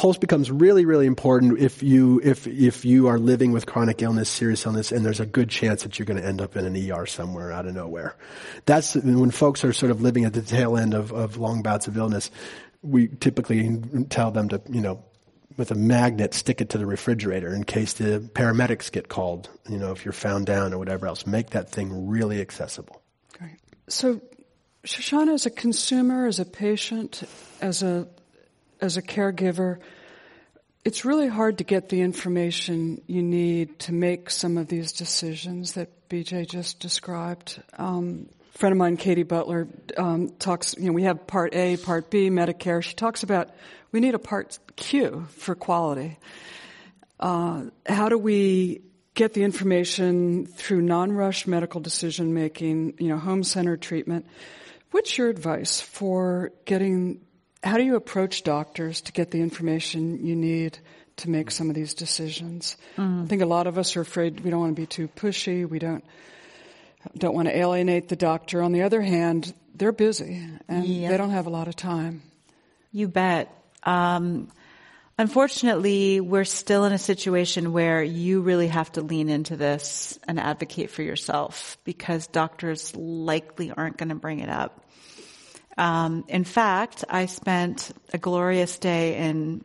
[0.00, 4.30] POLST becomes really, really important if you if if you are living with chronic illness,
[4.30, 6.90] serious illness, and there's a good chance that you're going to end up in an
[6.90, 8.16] ER somewhere out of nowhere.
[8.64, 11.86] That's when folks are sort of living at the tail end of, of long bouts
[11.86, 12.30] of illness.
[12.80, 15.04] We typically tell them to, you know,
[15.58, 19.50] with a magnet, stick it to the refrigerator in case the paramedics get called.
[19.68, 23.02] You know, if you're found down or whatever else, make that thing really accessible.
[23.38, 23.58] Great.
[23.88, 24.22] So,
[24.82, 27.22] Shoshana, as a consumer, as a patient,
[27.60, 28.08] as a
[28.80, 29.78] as a caregiver,
[30.84, 35.74] it's really hard to get the information you need to make some of these decisions
[35.74, 37.62] that BJ just described.
[37.76, 41.76] Um, a friend of mine, Katy Butler, um, talks, you know, we have Part A,
[41.76, 42.82] Part B, Medicare.
[42.82, 43.50] She talks about
[43.92, 46.18] we need a Part Q for quality.
[47.18, 48.80] Uh, how do we
[49.14, 54.26] get the information through non-rush medical decision making, you know, home-centered treatment?
[54.92, 57.20] What's your advice for getting
[57.62, 60.78] how do you approach doctors to get the information you need
[61.18, 62.76] to make some of these decisions?
[62.96, 63.24] Mm.
[63.24, 65.68] I think a lot of us are afraid we don't want to be too pushy.
[65.68, 66.04] We don't
[67.16, 68.62] don't want to alienate the doctor.
[68.62, 71.10] On the other hand, they're busy and yep.
[71.10, 72.22] they don't have a lot of time.
[72.92, 73.54] You bet.
[73.82, 74.48] Um,
[75.18, 80.38] unfortunately, we're still in a situation where you really have to lean into this and
[80.38, 84.84] advocate for yourself because doctors likely aren't going to bring it up.
[85.80, 89.64] Um, in fact, I spent a glorious day in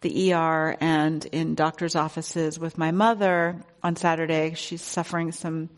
[0.00, 4.54] the ER and in doctor's offices with my mother on Saturday.
[4.54, 5.68] She's suffering some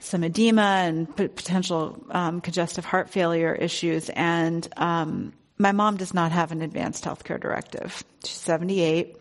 [0.00, 6.12] some edema and p- potential um, congestive heart failure issues, and um, my mom does
[6.12, 8.04] not have an advanced healthcare directive.
[8.22, 9.16] She's 78.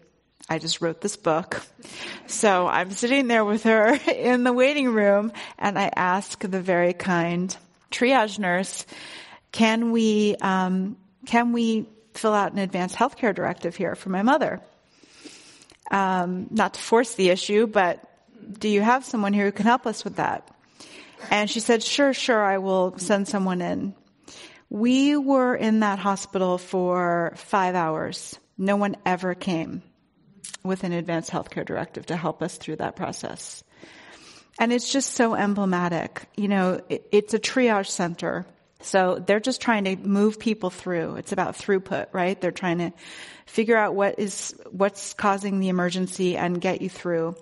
[0.49, 1.65] I just wrote this book.
[2.27, 6.93] So I'm sitting there with her in the waiting room and I ask the very
[6.93, 7.55] kind
[7.95, 8.85] triage nurse,
[9.51, 14.61] can we, um, can we fill out an advanced healthcare directive here for my mother?
[15.91, 18.03] Um, not to force the issue, but
[18.59, 20.49] do you have someone here who can help us with that?
[21.31, 23.95] And she said, sure, sure, I will send someone in.
[24.69, 28.37] We were in that hospital for five hours.
[28.57, 29.83] No one ever came
[30.63, 33.63] with an advanced healthcare directive to help us through that process.
[34.59, 36.27] And it's just so emblematic.
[36.35, 38.45] You know, it, it's a triage center.
[38.81, 41.15] So they're just trying to move people through.
[41.15, 42.39] It's about throughput, right?
[42.39, 42.93] They're trying to
[43.45, 47.35] figure out what is, what's causing the emergency and get you through.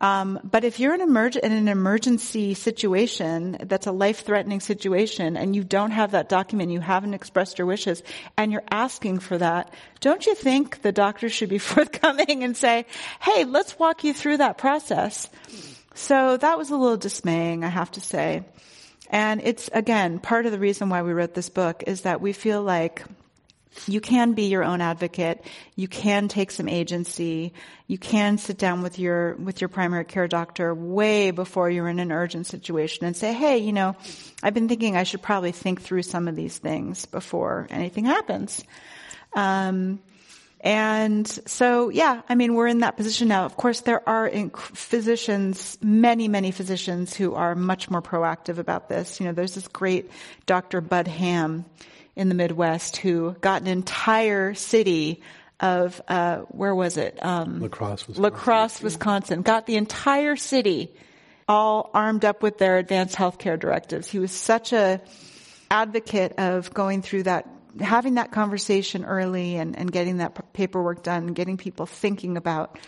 [0.00, 5.54] Um, but if you're in, emerg- in an emergency situation that's a life-threatening situation and
[5.54, 8.02] you don't have that document, you haven't expressed your wishes,
[8.38, 12.86] and you're asking for that, don't you think the doctor should be forthcoming and say,
[13.20, 15.28] "Hey, let's walk you through that process"?
[16.00, 18.42] So that was a little dismaying, I have to say.
[19.10, 22.32] And it's again part of the reason why we wrote this book is that we
[22.32, 23.04] feel like
[23.86, 25.44] you can be your own advocate.
[25.76, 27.52] You can take some agency.
[27.86, 32.00] You can sit down with your, with your primary care doctor way before you're in
[32.00, 33.94] an urgent situation and say, hey, you know,
[34.42, 38.64] I've been thinking I should probably think through some of these things before anything happens.
[39.34, 40.00] Um,
[40.60, 43.46] and so, yeah, I mean, we're in that position now.
[43.46, 49.20] Of course, there are physicians, many, many physicians who are much more proactive about this.
[49.20, 50.10] You know, there's this great
[50.44, 50.80] Dr.
[50.80, 51.64] Bud Hammes
[52.14, 55.22] in the Midwest who got an entire city
[55.60, 57.18] of uh, where was it?
[57.24, 58.22] Um, La Crosse, Wisconsin.
[58.22, 59.42] La Crosse, Wisconsin.
[59.42, 60.90] Got the entire city
[61.48, 64.08] all armed up with their advanced healthcare directives.
[64.08, 65.00] He was such a
[65.70, 67.46] advocate of going through that,
[67.78, 72.78] having that conversation early, and, and getting that p- paperwork done, getting people thinking about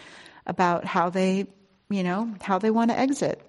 [0.47, 1.47] about how they,
[1.89, 3.41] you know, how they want to exit.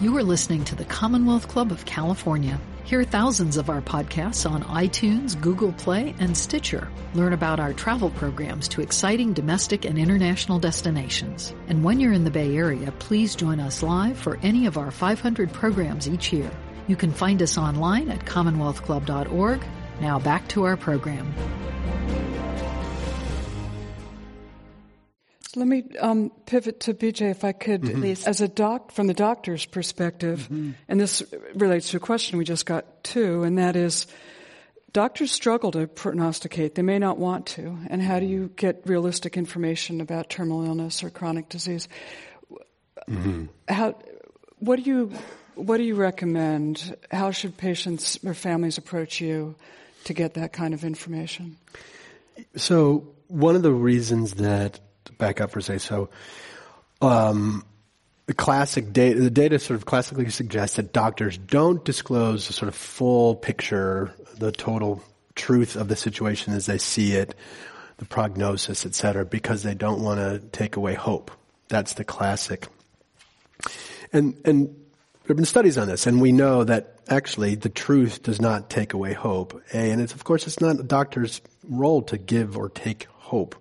[0.00, 2.60] You are listening to the Commonwealth Club of California.
[2.84, 6.88] Hear thousands of our podcasts on iTunes, Google Play, and Stitcher.
[7.14, 11.52] Learn about our travel programs to exciting domestic and international destinations.
[11.66, 14.90] And when you're in the Bay Area, please join us live for any of our
[14.90, 16.50] 500 programs each year.
[16.88, 19.64] You can find us online at commonwealthclub.org.
[20.00, 21.32] Now back to our program.
[25.54, 28.28] Let me um, pivot to BJ, if I could, mm-hmm.
[28.28, 30.72] as a doc from the doctor's perspective, mm-hmm.
[30.88, 31.22] and this
[31.54, 34.06] relates to a question we just got too, and that is,
[34.92, 36.74] doctors struggle to prognosticate.
[36.74, 41.02] They may not want to, and how do you get realistic information about terminal illness
[41.02, 41.88] or chronic disease?
[43.08, 43.46] Mm-hmm.
[43.68, 43.96] How,
[44.58, 45.12] what do you,
[45.58, 46.96] what do you recommend?
[47.10, 49.54] How should patients or families approach you
[50.04, 51.56] to get that kind of information?
[52.56, 54.80] So one of the reasons that
[55.18, 55.80] back up for second.
[55.80, 56.10] So,
[57.02, 57.64] um,
[58.26, 62.68] the classic data, the data sort of classically suggests that doctors don't disclose the sort
[62.68, 65.02] of full picture, the total
[65.34, 67.34] truth of the situation as they see it,
[67.96, 71.30] the prognosis, et cetera, because they don't want to take away hope.
[71.68, 72.66] That's the classic.
[74.12, 74.76] And, and
[75.28, 78.70] there have been studies on this, and we know that actually the truth does not
[78.70, 79.62] take away hope.
[79.74, 83.54] And it's, of course, it's not a doctor's role to give or take hope.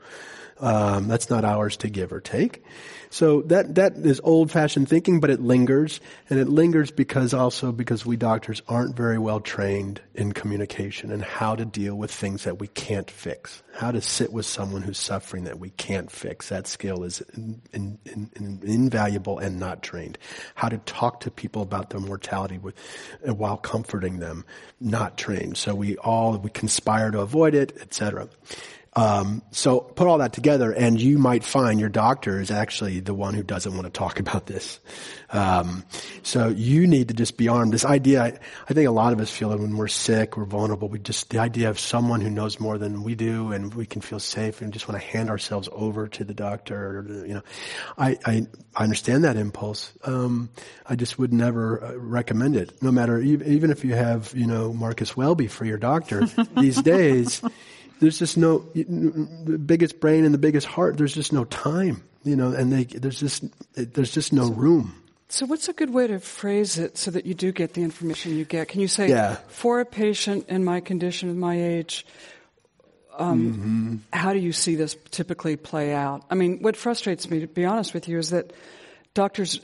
[0.60, 2.64] Um, that's not ours to give or take.
[3.10, 8.06] So that that is old-fashioned thinking, but it lingers, and it lingers because also because
[8.06, 12.60] we doctors aren't very well trained in communication and how to deal with things that
[12.60, 13.64] we can't fix.
[13.74, 16.50] How to sit with someone who's suffering that we can't fix.
[16.50, 20.18] That skill is in, in, in, invaluable and not trained.
[20.56, 22.76] How to talk to people about their mortality with,
[23.24, 24.44] while comforting them,
[24.80, 25.58] not trained.
[25.58, 28.28] So we all we conspire to avoid it, etc.
[28.98, 33.14] Um, so put all that together, and you might find your doctor is actually the
[33.14, 34.80] one who doesn't want to talk about this.
[35.30, 35.86] Um,
[36.24, 37.74] so you need to just be armed.
[37.74, 40.46] This idea, I, I, think a lot of us feel that when we're sick, we're
[40.46, 40.88] vulnerable.
[40.88, 44.02] We just the idea of someone who knows more than we do, and we can
[44.02, 46.76] feel safe, and just want to hand ourselves over to the doctor.
[46.76, 47.44] Or, you know,
[48.00, 49.94] I, I, I understand that impulse.
[50.06, 50.50] Um,
[50.88, 54.74] I just would never uh, recommend it, no matter even if you have you know
[54.74, 57.44] Marcus Welby for your doctor these days
[58.00, 60.98] there's just no the biggest brain and the biggest heart.
[60.98, 65.04] There's just no time, you know, and they, there's just there's just no room.
[65.30, 68.38] So, what's a good way to phrase it so that you do get the information
[68.38, 68.70] you get?
[68.70, 69.36] Can you say, yeah.
[69.50, 72.06] for a patient in my condition, in my age,
[73.18, 73.96] um, mm-hmm.
[74.14, 76.24] how do you see this typically play out?
[76.30, 78.54] I mean, what frustrates me, to be honest with you, is that
[79.14, 79.60] doctors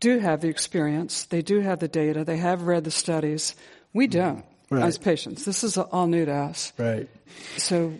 [0.00, 3.54] do have the experience, they do have the data, they have read the studies.
[3.94, 4.84] We don't right.
[4.84, 5.44] as patients.
[5.44, 6.72] This is all new to us.
[6.78, 7.08] Right.
[7.56, 7.94] So.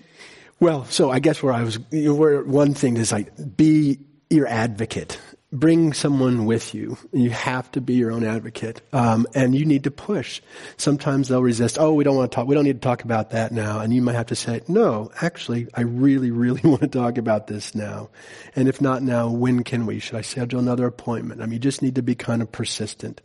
[0.58, 3.98] Well, so I guess where I was, where one thing is like, be
[4.30, 5.18] your advocate.
[5.58, 6.98] Bring someone with you.
[7.12, 10.42] You have to be your own advocate, um, and you need to push.
[10.76, 11.78] Sometimes they'll resist.
[11.78, 12.46] Oh, we don't want to talk.
[12.46, 13.80] We don't need to talk about that now.
[13.80, 17.46] And you might have to say, No, actually, I really, really want to talk about
[17.46, 18.10] this now.
[18.54, 19.98] And if not now, when can we?
[19.98, 21.40] Should I schedule another appointment?
[21.40, 23.22] I mean, you just need to be kind of persistent.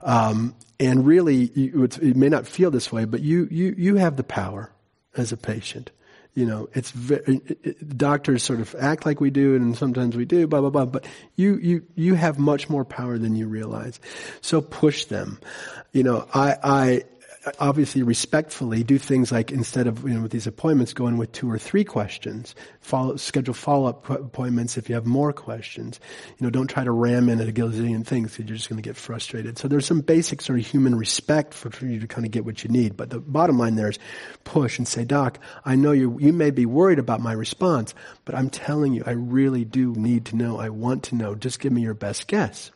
[0.00, 4.16] Um, and really, you, it may not feel this way, but you, you, you have
[4.16, 4.70] the power
[5.16, 5.90] as a patient.
[6.34, 10.24] You know, it's very, it, doctors sort of act like we do, and sometimes we
[10.24, 10.84] do, blah blah blah.
[10.86, 11.06] But
[11.36, 14.00] you you you have much more power than you realize.
[14.40, 15.38] So push them.
[15.92, 17.04] You know, I I
[17.58, 21.32] obviously respectfully do things like instead of you know with these appointments go in with
[21.32, 22.54] two or three questions.
[22.80, 26.00] Follow schedule follow-up appointments if you have more questions.
[26.38, 28.88] You know don't try to ram in a gazillion things because you're just going to
[28.88, 29.58] get frustrated.
[29.58, 32.44] So there's some basic sort of human respect for, for you to kind of get
[32.44, 32.96] what you need.
[32.96, 33.98] But the bottom line there is
[34.44, 38.34] push and say doc i know you you may be worried about my response but
[38.34, 40.58] i'm telling you i really do need to know.
[40.58, 41.34] I want to know.
[41.34, 42.70] Just give me your best guess.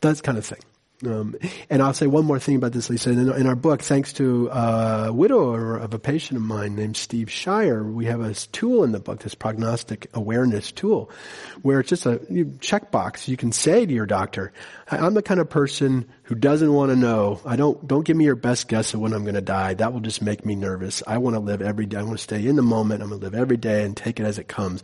[0.00, 0.60] That kind of thing
[1.06, 1.34] um,
[1.70, 3.10] and I'll say one more thing about this, Lisa.
[3.10, 7.30] In, in our book, thanks to a widower of a patient of mine named Steve
[7.30, 11.10] Shire, we have a tool in the book, this prognostic awareness tool,
[11.62, 13.28] where it's just a checkbox.
[13.28, 14.52] You can say to your doctor,
[14.90, 17.40] I'm the kind of person who doesn't want to know.
[17.46, 19.74] I don't, don't give me your best guess of when I'm going to die.
[19.74, 21.02] That will just make me nervous.
[21.06, 21.98] I want to live every day.
[21.98, 23.02] I want to stay in the moment.
[23.02, 24.82] I'm going to live every day and take it as it comes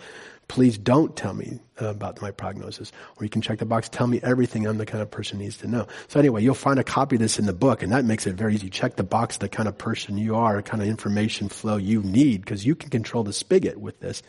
[0.49, 2.93] please don't tell me uh, about my prognosis.
[3.17, 5.57] Or you can check the box, tell me everything I'm the kind of person needs
[5.59, 5.87] to know.
[6.09, 8.35] So anyway, you'll find a copy of this in the book, and that makes it
[8.35, 8.71] very easy.
[8.71, 12.03] Check the box, the kind of person you are, the kind of information flow you
[12.03, 14.23] need, because you can control the spigot with this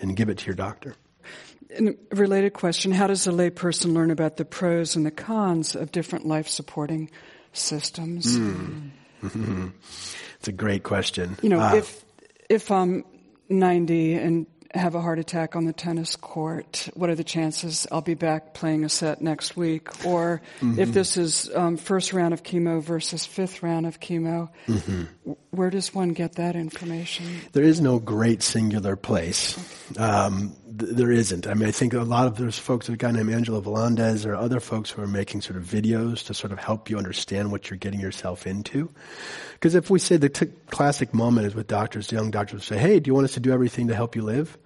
[0.00, 0.94] and give it to your doctor.
[1.76, 5.90] And related question, how does a layperson learn about the pros and the cons of
[5.90, 7.10] different life supporting
[7.52, 8.38] systems?
[8.38, 8.90] Mm.
[10.38, 11.36] it's a great question.
[11.42, 12.04] You know, uh, if,
[12.48, 13.04] if I'm
[13.48, 18.00] 90 and have a heart attack on the tennis court, what are the chances I'll
[18.00, 20.04] be back playing a set next week?
[20.04, 20.80] Or mm-hmm.
[20.80, 25.32] if this is um, first round of chemo versus fifth round of chemo, mm-hmm.
[25.50, 27.24] where does one get that information?
[27.52, 29.56] There is no great singular place.
[29.96, 31.46] Um, th- there isn't.
[31.46, 34.34] I mean, I think a lot of those folks, a guy named Angelo Volandes or
[34.34, 37.70] other folks who are making sort of videos to sort of help you understand what
[37.70, 38.90] you're getting yourself into.
[39.52, 42.98] Because if we say the t- classic moment is with doctors, young doctors say, hey,
[42.98, 44.58] do you want us to do everything to help you live?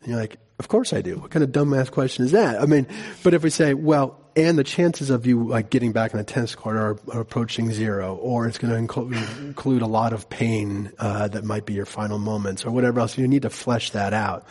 [0.00, 1.18] And you're like, of course I do.
[1.18, 2.60] What kind of dumbass question is that?
[2.60, 2.86] I mean,
[3.22, 6.24] but if we say, well, and the chances of you like getting back on the
[6.24, 10.92] tennis court are, are approaching zero, or it's going to include a lot of pain
[10.98, 13.18] uh, that might be your final moments, or whatever else.
[13.18, 14.46] You need to flesh that out.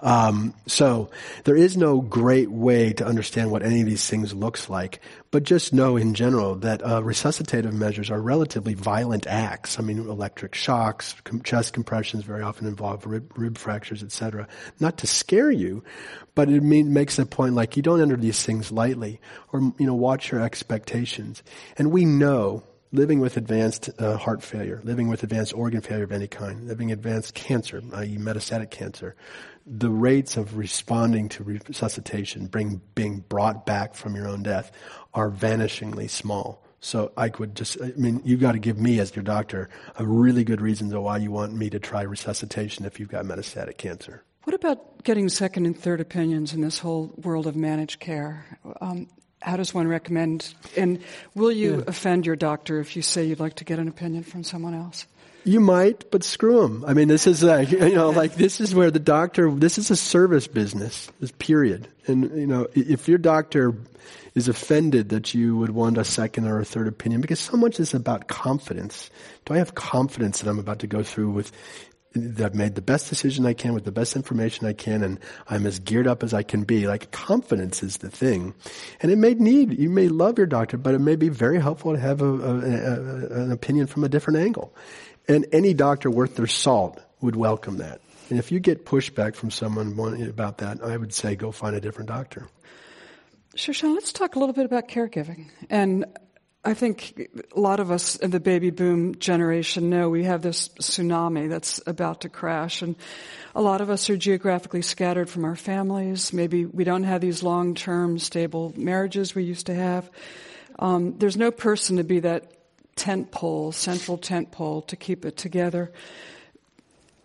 [0.00, 1.10] Um, so
[1.44, 5.00] there is no great way to understand what any of these things looks like,
[5.32, 9.80] but just know in general that uh, resuscitative measures are relatively violent acts.
[9.80, 14.46] I mean, electric shocks, com- chest compressions very often involve rib, rib fractures, etc.
[14.78, 15.82] Not to scare you,
[16.34, 19.20] but it mean, makes a point like you don't enter these things lightly,
[19.52, 21.42] or you know, watch your expectations.
[21.78, 22.62] And we know
[22.92, 26.92] living with advanced uh, heart failure, living with advanced organ failure of any kind, living
[26.92, 28.16] advanced cancer, i.e.
[28.18, 29.16] metastatic cancer,
[29.66, 34.70] the rates of responding to resuscitation, bring, being brought back from your own death,
[35.14, 36.62] are vanishingly small.
[36.80, 40.04] So I would just, I mean, you've got to give me as your doctor a
[40.04, 43.78] really good reason to why you want me to try resuscitation if you've got metastatic
[43.78, 44.24] cancer.
[44.44, 48.58] What about getting second and third opinions in this whole world of managed care?
[48.80, 49.06] Um,
[49.42, 50.54] how does one recommend?
[50.76, 51.02] And
[51.34, 51.84] will you yeah.
[51.86, 55.06] offend your doctor if you say you'd like to get an opinion from someone else?
[55.44, 56.84] You might, but screw them.
[56.86, 59.90] I mean, this is like, you know, like this is where the doctor, this is
[59.90, 61.88] a service business, this period.
[62.06, 63.74] And, you know, if your doctor
[64.34, 67.78] is offended that you would want a second or a third opinion, because so much
[67.80, 69.10] is about confidence.
[69.44, 71.52] Do I have confidence that I'm about to go through with
[72.14, 75.66] I've made the best decision I can with the best information I can and I'm
[75.66, 76.86] as geared up as I can be.
[76.86, 78.54] Like confidence is the thing.
[79.00, 81.92] And it may need, you may love your doctor, but it may be very helpful
[81.92, 84.74] to have a, a, a, an opinion from a different angle.
[85.28, 88.00] And any doctor worth their salt would welcome that.
[88.28, 91.80] And if you get pushback from someone about that, I would say go find a
[91.80, 92.48] different doctor.
[93.56, 95.50] Shoshana, let's talk a little bit about caregiving.
[95.68, 96.06] And
[96.64, 100.68] I think a lot of us in the baby boom generation know we have this
[100.68, 102.94] tsunami that's about to crash and
[103.56, 106.32] a lot of us are geographically scattered from our families.
[106.32, 110.08] Maybe we don't have these long-term stable marriages we used to have.
[110.78, 112.52] Um, there's no person to be that
[112.94, 115.90] tent pole, central tent pole to keep it together.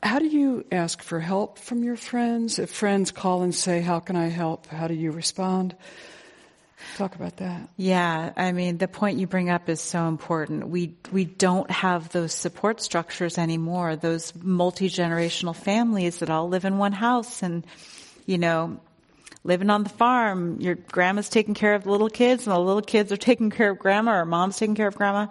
[0.02, 2.58] How do you ask for help from your friends?
[2.58, 4.66] If friends call and say, how can I help?
[4.66, 5.76] How do you respond?
[6.98, 7.70] Talk about that.
[7.78, 10.68] Yeah, I mean, the point you bring up is so important.
[10.70, 13.96] We we don't have those support structures anymore.
[13.96, 17.68] Those multi generational families that all live in one house, and
[18.26, 18.80] you know,
[19.44, 20.60] living on the farm.
[20.60, 23.70] Your grandma's taking care of the little kids, and the little kids are taking care
[23.70, 25.28] of grandma, or mom's taking care of grandma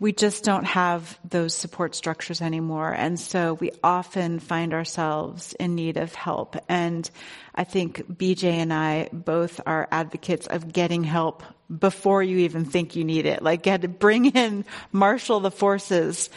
[0.00, 2.90] we just don't have those support structures anymore.
[2.90, 6.56] And so we often find ourselves in need of help.
[6.70, 7.08] And
[7.54, 11.42] I think BJ and I both are advocates of getting help
[11.78, 13.42] before you even think you need it.
[13.42, 16.30] Like get to bring in, marshal the forces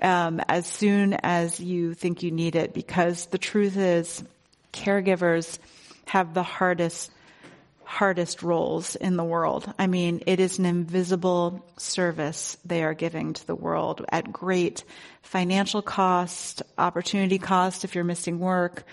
[0.00, 4.22] um, as soon as you think you need it, because the truth is,
[4.72, 5.58] caregivers
[6.06, 7.10] have the hardest
[7.88, 9.72] hardest roles in the world.
[9.78, 14.84] I mean, it is an invisible service they are giving to the world at great
[15.22, 18.84] financial cost, opportunity cost if you're missing work,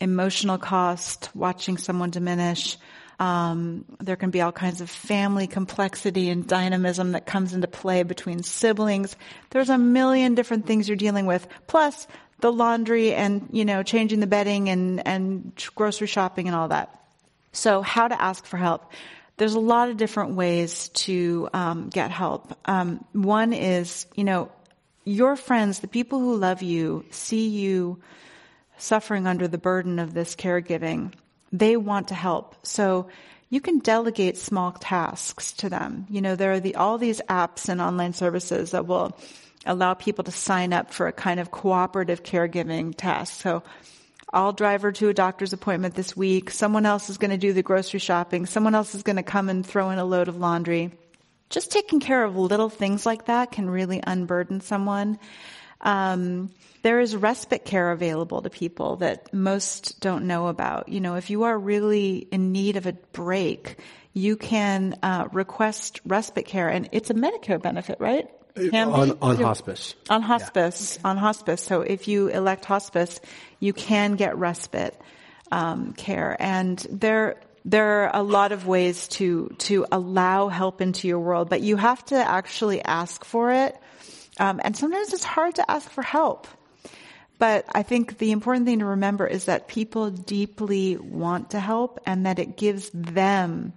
[0.00, 2.78] emotional cost, watching someone diminish.
[3.18, 8.04] Um, there can be all kinds of family complexity and dynamism that comes into play
[8.04, 9.16] between siblings.
[9.50, 11.48] There's a million different things you're dealing with.
[11.66, 12.06] Plus
[12.38, 16.99] the laundry and, you know, changing the bedding and, and grocery shopping and all that.
[17.52, 18.92] So how to ask for help.
[19.36, 22.56] There's a lot of different ways to um, get help.
[22.66, 24.52] Um, one is, you know,
[25.04, 28.00] your friends, the people who love you, see you
[28.76, 31.12] suffering under the burden of this caregiving.
[31.52, 32.54] They want to help.
[32.66, 33.08] So
[33.48, 36.06] you can delegate small tasks to them.
[36.08, 39.18] You know, there are the, all these apps and online services that will
[39.66, 43.40] allow people to sign up for a kind of cooperative caregiving task.
[43.40, 43.62] So
[44.32, 46.50] I'll drive her to a doctor's appointment this week.
[46.50, 48.46] Someone else is going to do the grocery shopping.
[48.46, 50.92] Someone else is going to come and throw in a load of laundry.
[51.48, 55.18] Just taking care of little things like that can really unburden someone.
[55.80, 56.50] Um,
[56.82, 60.88] there is respite care available to people that most don't know about.
[60.88, 63.78] You know, if you are really in need of a break,
[64.12, 68.28] you can uh, request respite care, and it's a Medicare benefit, right?
[68.56, 69.94] On, on hospice.
[70.08, 71.10] On hospice, yeah.
[71.10, 71.62] on hospice.
[71.62, 73.20] So if you elect hospice,
[73.58, 75.00] you can get respite
[75.50, 81.08] um, care, and there there are a lot of ways to to allow help into
[81.08, 83.76] your world, but you have to actually ask for it.
[84.38, 86.46] Um, and sometimes it's hard to ask for help.
[87.38, 91.98] But I think the important thing to remember is that people deeply want to help
[92.06, 93.72] and that it gives them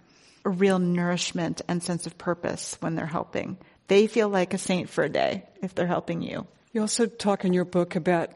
[0.46, 3.58] a real nourishment and sense of purpose when they're helping
[3.88, 6.48] they feel like a saint for a day if they're helping you.
[6.72, 8.32] You also talk in your book about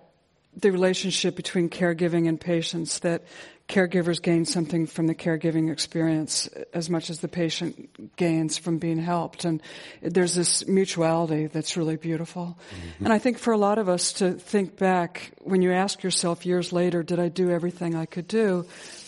[0.55, 3.23] the relationship between caregiving and patients, that
[3.67, 8.97] caregivers gain something from the caregiving experience as much as the patient gains from being
[8.97, 9.45] helped.
[9.45, 9.61] And
[10.01, 12.57] there's this mutuality that's really beautiful.
[12.69, 13.05] Mm-hmm.
[13.05, 16.45] And I think for a lot of us to think back, when you ask yourself
[16.45, 18.65] years later, did I do everything I could do?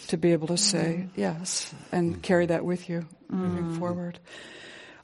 [0.10, 1.22] To be able to say mm-hmm.
[1.22, 2.22] yes and mm-hmm.
[2.22, 3.80] carry that with you moving mm-hmm.
[3.80, 4.20] forward.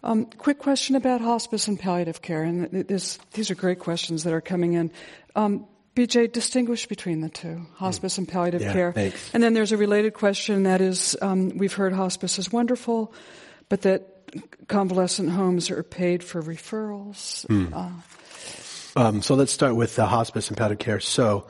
[0.05, 4.33] Um, quick question about hospice and palliative care, and this, these are great questions that
[4.33, 4.91] are coming in.
[5.35, 8.91] Um, BJ, distinguish between the two, hospice and palliative yeah, care.
[8.91, 9.33] Thanks.
[9.33, 13.13] And then there's a related question that is, um, we've heard hospice is wonderful,
[13.67, 17.45] but that convalescent homes are paid for referrals.
[17.47, 17.73] Mm.
[17.73, 20.99] Uh, um, so let's start with the hospice and palliative care.
[20.99, 21.47] So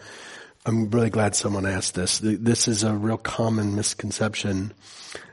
[0.65, 2.19] I'm really glad someone asked this.
[2.19, 4.73] This is a real common misconception.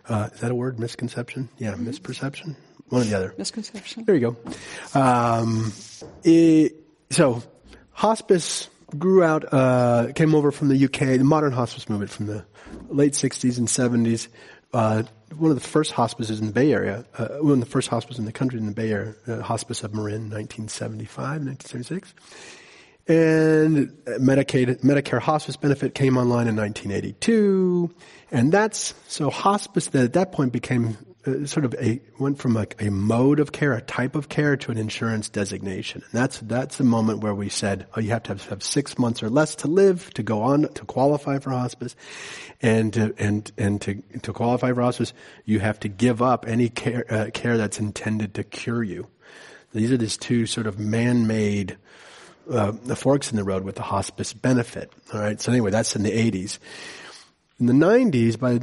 [0.09, 0.81] Uh, is that a word?
[0.81, 1.49] Misconception?
[1.59, 1.89] Yeah, mm-hmm.
[1.89, 2.57] misperception.
[2.93, 3.35] One or the other.
[3.39, 4.05] Misconception.
[4.05, 4.37] There you
[4.93, 5.01] go.
[5.01, 5.73] Um,
[6.25, 6.75] it,
[7.09, 7.43] so,
[7.93, 8.69] hospice
[8.99, 12.45] grew out, uh, came over from the UK, the modern hospice movement from the
[12.91, 14.29] late 60s and 70s.
[14.75, 15.05] Uh,
[15.39, 18.19] one of the first hospices in the Bay Area, uh, one of the first hospices
[18.19, 22.13] in the country in the Bay Area, uh, Hospice of Marin, 1975, 1976.
[23.09, 23.89] And
[24.21, 27.91] Medicaid, Medicare hospice benefit came online in 1982.
[28.31, 32.55] And that's, so hospice that at that point became uh, sort of a went from
[32.55, 36.03] like a mode of care, a type of care, to an insurance designation.
[36.03, 38.99] And that's that's the moment where we said, oh, you have to have, have six
[38.99, 41.95] months or less to live to go on to qualify for hospice,
[42.61, 45.13] and to, and and to to qualify for hospice,
[45.45, 49.07] you have to give up any care uh, care that's intended to cure you.
[49.73, 51.79] These are these two sort of man-made
[52.51, 54.93] uh, the forks in the road with the hospice benefit.
[55.15, 55.41] All right.
[55.41, 56.59] So anyway, that's in the 80s
[57.63, 58.55] in the 90s, by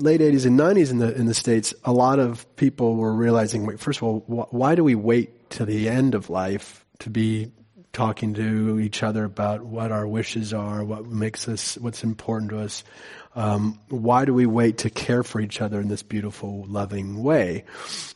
[0.00, 3.66] late 80s and 90s in the in the states, a lot of people were realizing,
[3.66, 7.10] wait, first of all, wh- why do we wait to the end of life to
[7.10, 7.52] be
[7.98, 12.60] talking to each other about what our wishes are, what makes us, what's important to
[12.60, 12.84] us?
[13.34, 17.64] Um, why do we wait to care for each other in this beautiful, loving way?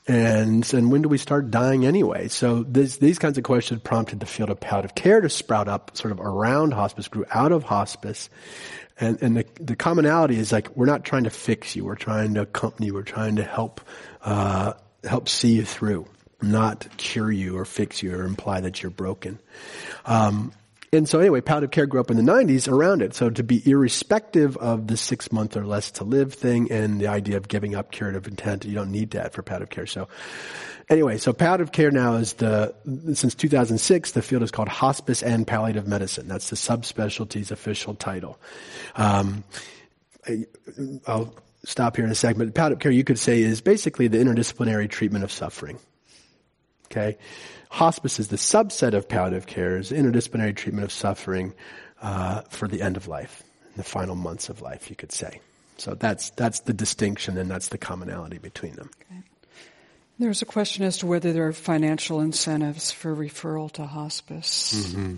[0.06, 2.28] And and when do we start dying anyway?
[2.28, 5.96] So this, these kinds of questions prompted the field of palliative care to sprout up,
[5.96, 8.30] sort of around hospice, grew out of hospice,
[9.00, 11.84] and, and the, the commonality is like, we're not trying to fix you.
[11.84, 12.94] We're trying to accompany you.
[12.94, 13.80] We're trying to help,
[14.22, 16.06] uh, help see you through,
[16.42, 19.38] not cure you or fix you or imply that you're broken.
[20.04, 20.52] Um,
[20.94, 23.14] and so anyway, palliative care grew up in the 90s around it.
[23.14, 27.06] So to be irrespective of the six month or less to live thing and the
[27.06, 29.86] idea of giving up curative intent, you don't need that for palliative care.
[29.86, 30.08] So
[30.88, 32.74] Anyway, so palliative care now is the,
[33.14, 36.28] since 2006, the field is called hospice and palliative medicine.
[36.28, 38.38] That's the subspecialty's official title.
[38.94, 39.44] Um,
[40.26, 40.44] I,
[41.06, 41.34] will
[41.64, 44.90] stop here in a second, but palliative care you could say is basically the interdisciplinary
[44.90, 45.78] treatment of suffering.
[46.92, 47.16] Okay,
[47.70, 51.54] hospice is the subset of palliative care, is interdisciplinary treatment of suffering
[52.02, 53.42] uh, for the end of life,
[53.76, 55.40] the final months of life, you could say.
[55.78, 58.90] So that's that's the distinction, and that's the commonality between them.
[59.10, 59.22] Okay.
[60.22, 64.72] There's a question as to whether there are financial incentives for referral to hospice.
[64.72, 65.16] Mm-hmm.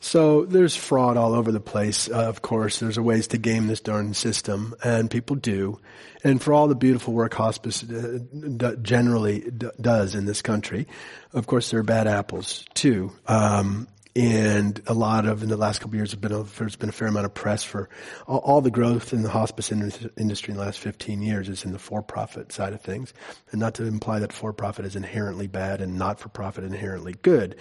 [0.00, 2.08] So there's fraud all over the place.
[2.08, 5.78] Uh, of course, there's ways to game this darn system, and people do.
[6.24, 8.20] And for all the beautiful work hospice uh,
[8.56, 10.86] d- generally d- does in this country,
[11.34, 13.12] of course, there are bad apples too.
[13.26, 13.86] Um,
[14.16, 16.92] and a lot of in the last couple of years been a, there's been a
[16.92, 17.88] fair amount of press for
[18.26, 21.64] all, all the growth in the hospice in- industry in the last 15 years is
[21.64, 23.12] in the for-profit side of things,
[23.50, 27.56] and not to imply that for-profit is inherently bad and not-for-profit inherently good,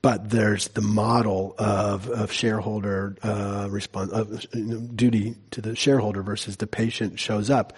[0.00, 5.74] but there's the model of, of shareholder uh, response of you know, duty to the
[5.74, 7.72] shareholder versus the patient shows up.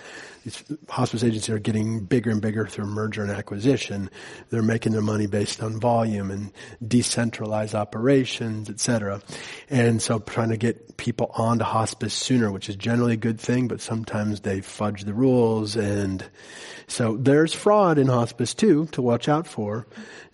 [0.44, 4.10] These hospice agencies are getting bigger and bigger through merger and acquisition.
[4.50, 6.52] They're making their money based on volume and
[6.86, 9.22] decentralized operations, et cetera.
[9.68, 13.68] And so trying to get people onto hospice sooner, which is generally a good thing,
[13.68, 16.24] but sometimes they fudge the rules and
[16.86, 19.86] so there's fraud in hospice too to watch out for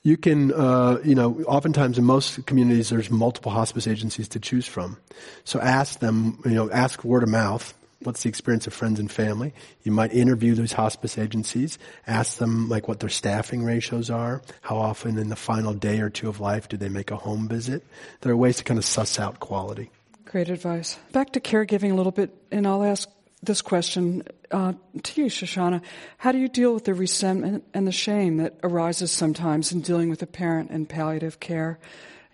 [0.07, 4.65] you can, uh, you know, oftentimes in most communities there's multiple hospice agencies to choose
[4.65, 4.99] from.
[5.43, 7.75] So ask them, you know, ask word of mouth.
[8.03, 9.53] What's the experience of friends and family?
[9.83, 11.77] You might interview those hospice agencies,
[12.07, 16.09] ask them like what their staffing ratios are, how often in the final day or
[16.09, 17.83] two of life do they make a home visit.
[18.21, 19.91] There are ways to kind of suss out quality.
[20.25, 20.99] Great advice.
[21.11, 23.09] Back to caregiving a little bit, and I'll ask
[23.43, 24.73] this question uh,
[25.03, 25.83] to you, Shoshana.
[26.19, 30.11] How do you deal with the resentment and the shame that arises sometimes in dealing
[30.11, 31.79] with a parent in palliative care?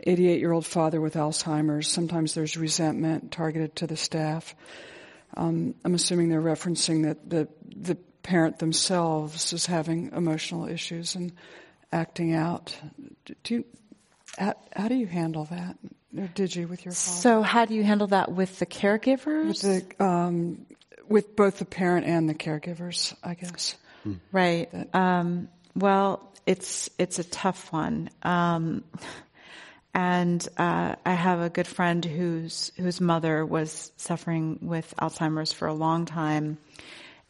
[0.04, 1.88] 88 year old father with Alzheimer's.
[1.88, 4.54] Sometimes there's resentment targeted to the staff.
[5.34, 11.32] Um, I'm assuming they're referencing that the, the parent themselves is having emotional issues and
[11.92, 12.76] acting out.
[13.44, 13.64] Do you,
[14.38, 15.76] how, how do you handle that?
[16.16, 17.20] Or did you with your father?
[17.20, 19.64] So, how do you handle that with the caregivers?
[19.64, 20.66] With the um,
[21.12, 23.76] with both the parent and the caregivers, I guess.
[24.02, 24.14] Hmm.
[24.32, 24.68] Right.
[24.94, 28.10] Um, well, it's it's a tough one.
[28.22, 28.84] Um,
[29.94, 35.68] and uh, I have a good friend whose whose mother was suffering with Alzheimer's for
[35.68, 36.56] a long time,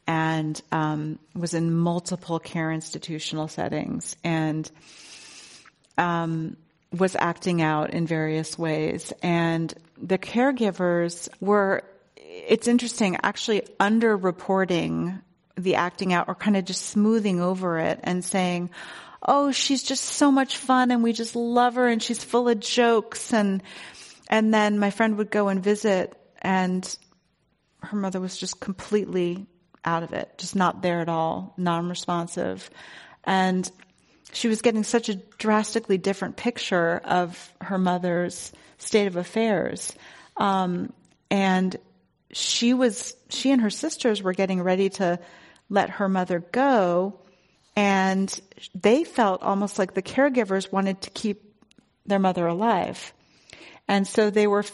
[0.07, 4.71] and um, was in multiple care institutional settings, and
[5.99, 6.57] um,
[6.97, 9.13] was acting out in various ways.
[9.23, 11.83] And the caregivers were
[12.47, 15.23] it's interesting, actually underreporting
[15.57, 18.71] the acting out or kind of just smoothing over it and saying,
[19.23, 22.59] oh, she's just so much fun and we just love her and she's full of
[22.61, 23.63] jokes and,
[24.29, 26.97] and then my friend would go and visit and
[27.83, 29.47] her mother was just completely
[29.85, 32.69] out of it, just not there at all, non-responsive.
[33.25, 33.71] And
[34.33, 39.93] she was getting such a drastically different picture of her mother's state of affairs.
[40.37, 40.93] Um,
[41.31, 41.77] and
[42.33, 45.19] she was, she and her sisters were getting ready to
[45.69, 47.19] let her mother go
[47.75, 48.41] and
[48.75, 51.43] they felt almost like the caregivers wanted to keep
[52.05, 53.15] their mother alive.
[53.89, 54.65] And so they were,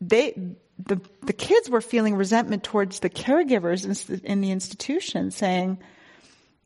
[0.00, 0.32] they,
[0.78, 5.78] the, the kids were feeling resentment towards the caregivers in the institution saying,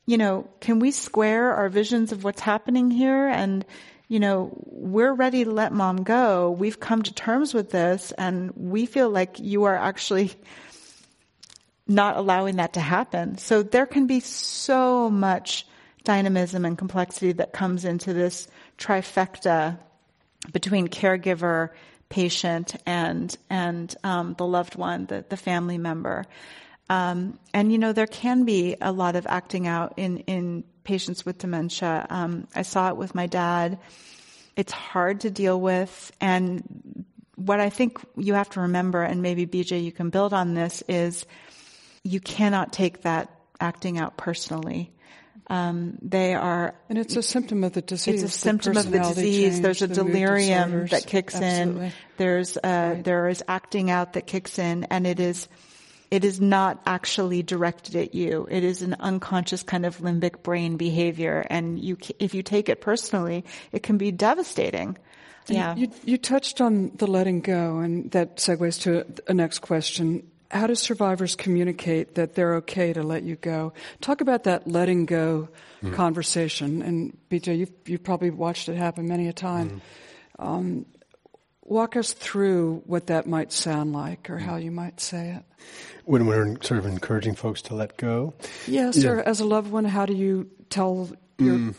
[0.07, 3.29] you know, can we square our visions of what's happening here?
[3.29, 3.65] And,
[4.11, 6.51] you know, we're ready to let mom go.
[6.51, 10.33] We've come to terms with this and we feel like you are actually
[11.87, 13.39] not allowing that to happen.
[13.39, 15.65] So there can be so much
[16.03, 18.49] dynamism and complexity that comes into this
[18.79, 19.79] trifecta
[20.53, 21.71] between caregiver,
[22.09, 26.27] patient, and and um, the loved one, the the family member.
[26.89, 31.25] Um, and you know there can be a lot of acting out in in patients
[31.25, 32.05] with dementia.
[32.11, 33.79] Um, I saw it with my dad.
[34.57, 36.11] It's hard to deal with.
[36.21, 37.05] And
[37.37, 40.83] what I think you have to remember, and maybe BJ, you can build on this,
[40.89, 41.27] is
[42.03, 43.31] you cannot take that
[43.61, 44.91] acting out personally.
[45.47, 48.25] Um, they are, and it's a symptom of the disease.
[48.25, 49.55] It's a symptom of the disease.
[49.55, 51.87] Change, There's a the delirium that kicks Absolutely.
[51.87, 51.93] in.
[52.17, 53.05] There's uh, right.
[53.05, 55.47] there is acting out that kicks in, and it is
[56.11, 58.47] it is not actually directed at you.
[58.51, 61.47] It is an unconscious kind of limbic brain behavior.
[61.49, 64.99] And you, if you take it personally, it can be devastating.
[65.47, 65.75] Yeah.
[65.77, 70.27] You, you touched on the letting go, and that segues to a next question.
[70.51, 73.73] How do survivors communicate that they're okay to let you go?
[74.01, 75.49] Talk about that letting go
[75.83, 75.95] mm.
[75.95, 76.83] conversation.
[76.83, 79.81] And BJ, you've, you've probably watched it happen many a time.
[80.39, 80.45] Mm.
[80.45, 80.87] Um,
[81.71, 85.45] walk us through what that might sound like or how you might say it
[86.05, 88.35] when we're sort of encouraging folks to let go.
[88.67, 89.11] Yes, yeah.
[89.11, 91.75] or as a loved one, how do you tell your mm.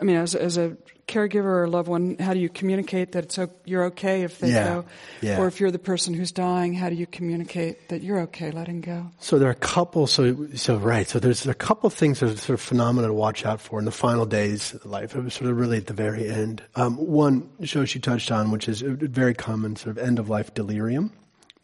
[0.00, 0.76] I mean, as, as a
[1.08, 4.38] caregiver or a loved one, how do you communicate that it's o- you're okay if
[4.38, 4.84] they Yeah, go?
[5.22, 5.38] yeah.
[5.40, 8.80] Or if you're the person who's dying, how do you communicate that you're okay letting
[8.80, 9.10] go?
[9.18, 10.06] So there are a couple.
[10.06, 11.08] So so right.
[11.08, 13.86] So there's a couple things that are sort of phenomena to watch out for in
[13.86, 15.16] the final days of life.
[15.16, 16.62] It was sort of really at the very end.
[16.76, 20.28] Um, one show she touched on, which is a very common sort of end of
[20.28, 21.10] life delirium.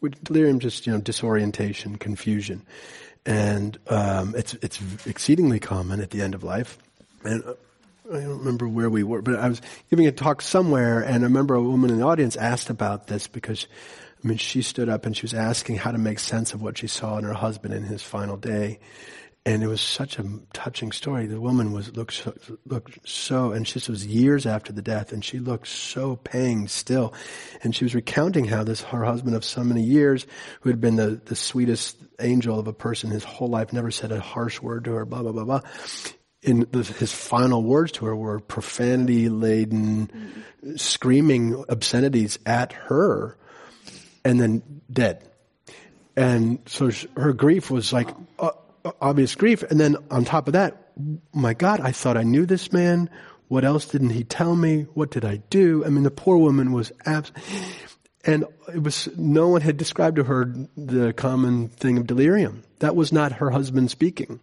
[0.01, 2.62] Which delirium just you know disorientation, confusion,
[3.26, 6.78] and um, it's it's exceedingly common at the end of life.
[7.24, 7.55] And uh,
[8.07, 11.26] I don't remember where we were, but I was giving a talk somewhere, and I
[11.26, 13.66] remember a woman in the audience asked about this because,
[14.22, 16.76] I mean, she stood up and she was asking how to make sense of what
[16.76, 18.78] she saw in her husband in his final day,
[19.46, 21.26] and it was such a touching story.
[21.26, 22.34] The woman was looked so,
[22.66, 27.14] looked so, and this was years after the death, and she looked so panged still,
[27.62, 30.26] and she was recounting how this her husband of so many years,
[30.61, 34.12] who had been the the sweetest angel of a person his whole life, never said
[34.12, 35.61] a harsh word to her, blah blah blah blah
[36.45, 40.45] in the, his final words to her were profanity laden,
[40.76, 43.36] screaming obscenities at her,
[44.24, 45.24] and then dead.
[46.16, 48.51] And so sh- her grief was like uh,
[48.84, 49.62] uh, obvious grief.
[49.62, 50.92] And then on top of that,
[51.32, 53.11] my God, I thought I knew this man.
[53.49, 54.82] What else didn't he tell me?
[54.95, 55.84] What did I do?
[55.84, 57.32] I mean, the poor woman was abs-
[58.24, 62.62] and it was no one had described to her the common thing of delirium.
[62.78, 64.40] That was not her husband speaking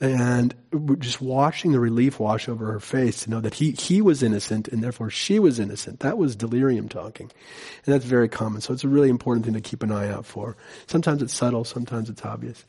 [0.00, 0.54] and
[0.98, 4.68] just watching the relief wash over her face to know that he, he was innocent
[4.68, 6.00] and therefore she was innocent.
[6.00, 7.30] That was delirium talking.
[7.84, 8.60] And that's very common.
[8.60, 10.56] So it's a really important thing to keep an eye out for.
[10.86, 12.64] Sometimes it's subtle, sometimes it's obvious.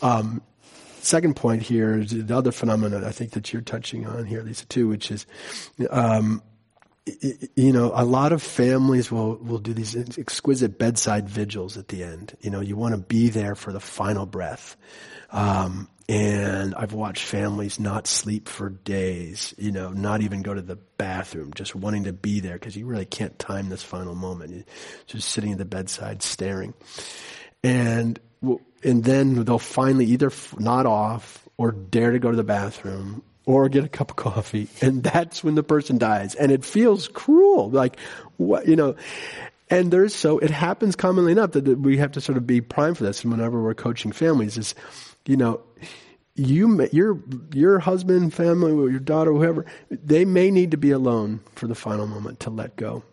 [0.00, 0.40] Um,
[1.00, 4.64] second point here is the other phenomenon I think that you're touching on here, Lisa,
[4.66, 5.26] too, which is,
[5.90, 6.42] um,
[7.54, 12.02] you know, a lot of families will, will do these exquisite bedside vigils at the
[12.02, 12.34] end.
[12.40, 14.76] You know, you want to be there for the final breath.
[15.30, 20.60] Um, and I've watched families not sleep for days, you know, not even go to
[20.60, 24.52] the bathroom, just wanting to be there because you really can't time this final moment.
[24.52, 24.64] You're
[25.06, 26.74] just sitting at the bedside staring.
[27.62, 28.20] And,
[28.82, 33.70] and then they'll finally either nod off or dare to go to the bathroom or
[33.70, 34.68] get a cup of coffee.
[34.82, 36.34] And that's when the person dies.
[36.34, 37.70] And it feels cruel.
[37.70, 37.98] Like,
[38.36, 38.96] what, you know,
[39.70, 42.98] and there's so, it happens commonly enough that we have to sort of be primed
[42.98, 43.22] for this.
[43.22, 44.74] And whenever we're coaching families is,
[45.26, 45.60] you know,
[46.34, 47.22] you, your,
[47.52, 52.06] your husband, family, your daughter, whoever, they may need to be alone for the final
[52.06, 53.04] moment to let go.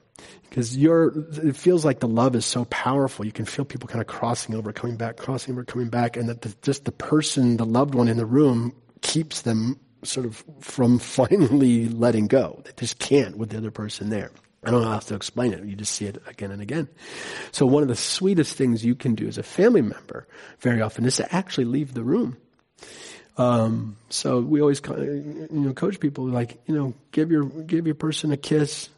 [0.50, 1.14] Because you're,
[1.46, 3.26] it feels like the love is so powerful.
[3.26, 6.28] You can feel people kind of crossing over, coming back, crossing over, coming back, and
[6.28, 10.44] that the, just the person, the loved one in the room keeps them sort of
[10.60, 12.62] from finally letting go.
[12.66, 14.32] They just can't with the other person there.
[14.64, 15.64] I don't how to explain it.
[15.66, 16.88] You just see it again and again.
[17.52, 20.28] So one of the sweetest things you can do as a family member
[20.60, 22.38] very often is to actually leave the room.
[23.38, 27.96] Um, so we always, you know, coach people like, you know, give your, give your
[27.96, 28.90] person a kiss,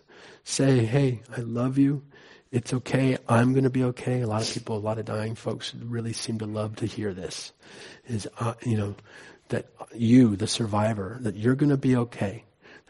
[0.43, 2.03] say, hey, I love you.
[2.51, 3.18] It's okay.
[3.28, 4.22] I'm going to be okay.
[4.22, 7.14] A lot of people, a lot of dying folks really seem to love to hear
[7.14, 7.53] this
[8.05, 8.95] is, uh, you know,
[9.49, 12.43] that you, the survivor, that you're going to be okay.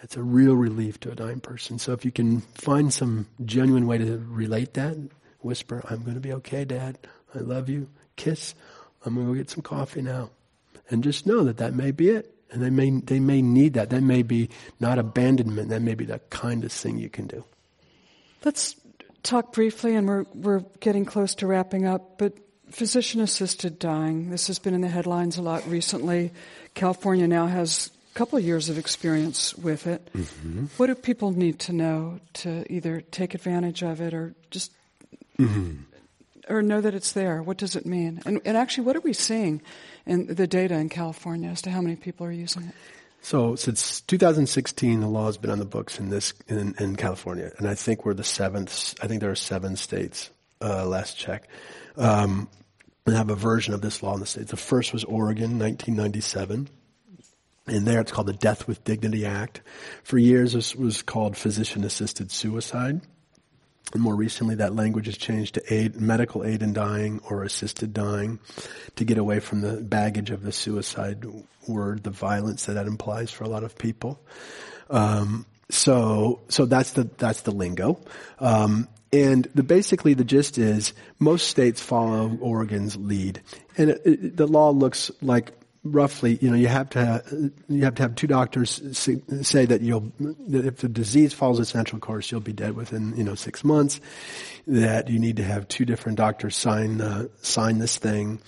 [0.03, 1.79] That's a real relief to a dying person.
[1.79, 4.97] So if you can find some genuine way to relate that,
[5.39, 6.97] whisper, I'm going to be okay, Dad.
[7.33, 7.87] I love you.
[8.17, 8.53] Kiss.
[9.05, 10.31] I'm going to go get some coffee now.
[10.89, 12.35] And just know that that may be it.
[12.51, 13.91] And they may, they may need that.
[13.91, 15.69] That may be not abandonment.
[15.69, 17.45] That may be the kindest thing you can do.
[18.43, 18.75] Let's
[19.23, 22.37] talk briefly, and we're, we're getting close to wrapping up, but
[22.69, 24.31] physician assisted dying.
[24.31, 26.33] This has been in the headlines a lot recently.
[26.73, 30.09] California now has couple of years of experience with it.
[30.13, 30.65] Mm-hmm.
[30.77, 34.71] What do people need to know to either take advantage of it or just
[35.37, 35.81] mm-hmm.
[36.47, 37.41] or know that it's there?
[37.41, 38.21] What does it mean?
[38.25, 39.61] And, and actually, what are we seeing
[40.05, 42.75] in the data in California as to how many people are using it?
[43.21, 47.51] So since 2016, the law has been on the books in this in, in California,
[47.57, 48.95] and I think we're the seventh.
[49.01, 50.29] I think there are seven states.
[50.61, 51.47] Uh, last check.
[51.97, 52.47] Um,
[53.07, 54.51] have a version of this law in the states.
[54.51, 56.69] The first was Oregon, 1997.
[57.65, 59.61] And there it's called the Death with Dignity Act.
[60.03, 63.01] For years this was called physician assisted suicide.
[63.93, 67.93] And more recently that language has changed to aid, medical aid in dying or assisted
[67.93, 68.39] dying
[68.95, 71.25] to get away from the baggage of the suicide
[71.67, 74.19] word, the violence that that implies for a lot of people.
[74.89, 77.99] Um, so, so that's the, that's the lingo.
[78.39, 83.41] Um, and the, basically the gist is most states follow Oregon's lead.
[83.77, 85.53] And it, it, the law looks like
[85.83, 89.81] roughly, you know, you have to have, you have to have two doctors say that
[89.81, 93.35] you'll that if the disease follows its natural course, you'll be dead within you know
[93.35, 93.99] six months.
[94.67, 98.41] That you need to have two different doctors sign uh, sign this thing.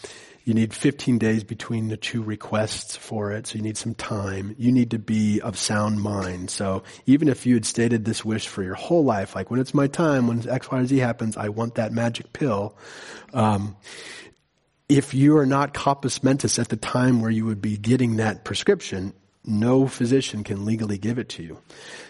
[0.45, 4.53] You need 15 days between the two requests for it, so you need some time.
[4.59, 6.51] You need to be of sound mind.
[6.51, 9.73] So even if you had stated this wish for your whole life, like when it's
[9.73, 12.77] my time, when X, Y, or Z happens, I want that magic pill.
[13.33, 13.75] Um,
[14.87, 18.43] if you are not compos mentis at the time where you would be getting that
[18.43, 19.13] prescription,
[19.47, 21.61] no physician can legally give it to you.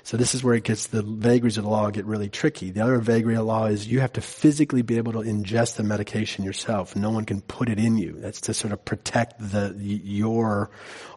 [0.03, 2.71] So this is where it gets the vagaries of the law get really tricky.
[2.71, 5.75] The other vagary of the law is you have to physically be able to ingest
[5.75, 6.95] the medication yourself.
[6.95, 8.13] No one can put it in you.
[8.19, 10.69] That's to sort of protect the your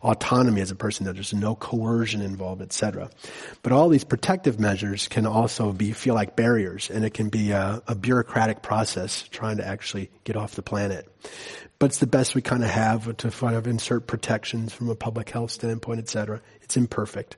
[0.02, 1.06] autonomy as a person.
[1.06, 3.10] That there's no coercion involved, etc.
[3.62, 7.50] But all these protective measures can also be feel like barriers, and it can be
[7.50, 11.06] a, a bureaucratic process trying to actually get off the planet
[11.78, 14.96] but it's the best we kind of have to kind of insert protections from a
[14.96, 16.40] public health standpoint, et cetera.
[16.62, 17.36] It's imperfect.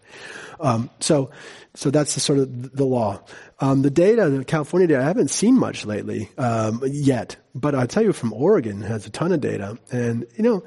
[0.58, 1.30] Um, so,
[1.74, 3.22] so that's the sort of the law.
[3.60, 7.86] Um, the data, the California data, I haven't seen much lately um, yet, but I'll
[7.86, 10.64] tell you from Oregon has a ton of data, and you know,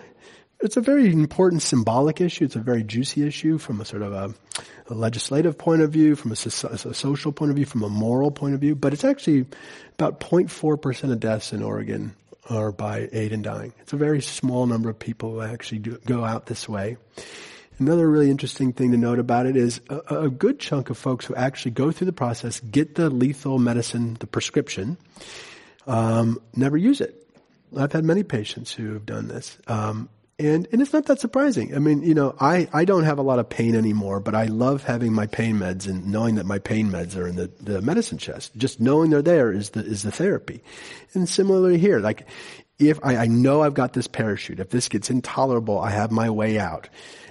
[0.59, 2.45] it's a very important symbolic issue.
[2.45, 4.33] It's a very juicy issue from a sort of a,
[4.87, 7.89] a legislative point of view, from a, so, a, social point of view, from a
[7.89, 8.73] moral point of view.
[8.73, 9.45] But it's actually
[9.93, 12.15] about 0.4 percent of deaths in Oregon
[12.49, 13.73] are by aid in dying.
[13.79, 16.97] It's a very small number of people who actually do, go out this way.
[17.79, 21.25] Another really interesting thing to note about it is a, a, good chunk of folks
[21.25, 24.97] who actually go through the process, get the lethal medicine, the prescription,
[25.87, 27.27] um, never use it.
[27.75, 29.57] I've had many patients who have done this.
[29.67, 30.09] Um,
[30.39, 31.75] and, and it's not that surprising.
[31.75, 34.45] I mean, you know, I, I don't have a lot of pain anymore, but I
[34.45, 37.81] love having my pain meds and knowing that my pain meds are in the, the
[37.81, 38.55] medicine chest.
[38.57, 40.63] Just knowing they're there is the, is the therapy.
[41.13, 42.27] And similarly here, like,
[42.79, 46.29] if I, I know I've got this parachute, if this gets intolerable, I have my
[46.29, 46.89] way out.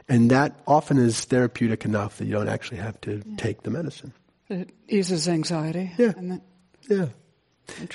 [0.09, 4.13] And that often is therapeutic enough that you don't actually have to take the medicine.
[4.49, 5.93] It eases anxiety.
[5.97, 6.13] Yeah.
[6.89, 7.07] yeah.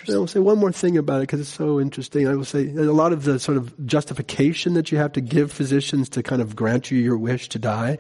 [0.10, 2.28] I will say one more thing about it because it's so interesting.
[2.28, 5.52] I will say a lot of the sort of justification that you have to give
[5.52, 7.98] physicians to kind of grant you your wish to die,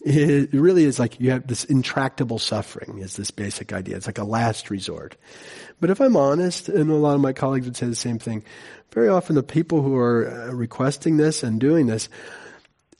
[0.00, 3.96] it really is like you have this intractable suffering is this basic idea.
[3.96, 5.16] It's like a last resort.
[5.80, 8.44] But if I'm honest, and a lot of my colleagues would say the same thing,
[8.92, 12.08] very often the people who are uh, requesting this and doing this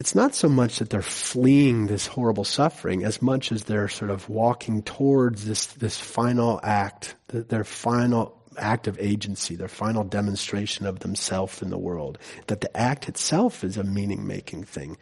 [0.01, 4.11] it's not so much that they're fleeing this horrible suffering as much as they're sort
[4.11, 10.87] of walking towards this, this final act, their final act of agency, their final demonstration
[10.87, 12.19] of themselves in the world.
[12.47, 14.97] That the act itself is a meaning making thing.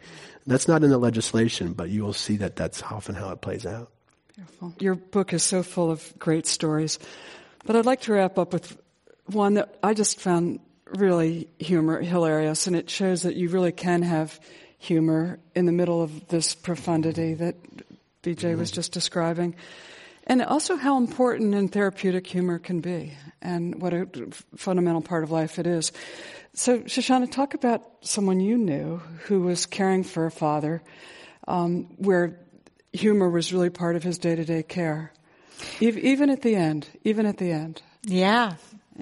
[0.45, 3.65] That's not in the legislation, but you will see that that's often how it plays
[3.65, 3.91] out.
[4.35, 4.73] Beautiful.
[4.79, 6.99] Your book is so full of great stories.
[7.65, 8.77] But I'd like to wrap up with
[9.27, 14.01] one that I just found really humor, hilarious, and it shows that you really can
[14.01, 14.39] have
[14.79, 17.55] humor in the middle of this profundity that
[18.23, 19.55] BJ was just describing.
[20.25, 24.07] And also how important and therapeutic humor can be and what a
[24.55, 25.91] fundamental part of life it is.
[26.53, 30.81] So, Shoshana, talk about someone you knew who was caring for a father
[31.47, 32.39] um, where
[32.93, 35.11] humor was really part of his day to day care.
[35.79, 37.81] Even at the end, even at the end.
[38.03, 38.55] Yeah,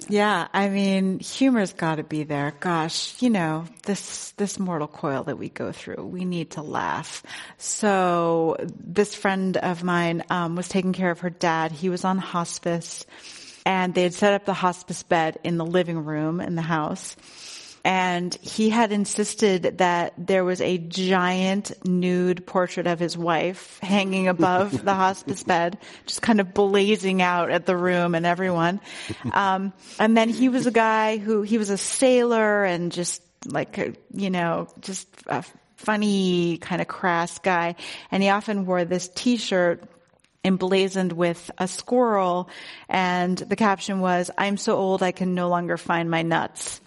[0.08, 2.54] yeah, I mean, humor's got to be there.
[2.60, 7.22] Gosh, you know, this this mortal coil that we go through, we need to laugh.
[7.56, 11.72] So, this friend of mine um, was taking care of her dad.
[11.72, 13.06] He was on hospice,
[13.66, 17.16] and they had set up the hospice bed in the living room in the house
[17.84, 24.28] and he had insisted that there was a giant nude portrait of his wife hanging
[24.28, 28.80] above the hospice bed, just kind of blazing out at the room and everyone.
[29.32, 33.96] Um, and then he was a guy who he was a sailor and just like
[34.12, 35.44] you know just a
[35.76, 37.76] funny kind of crass guy,
[38.10, 39.84] and he often wore this T-shirt
[40.44, 42.48] emblazoned with a squirrel.
[42.88, 46.80] And the caption was, I'm so old I can no longer find my nuts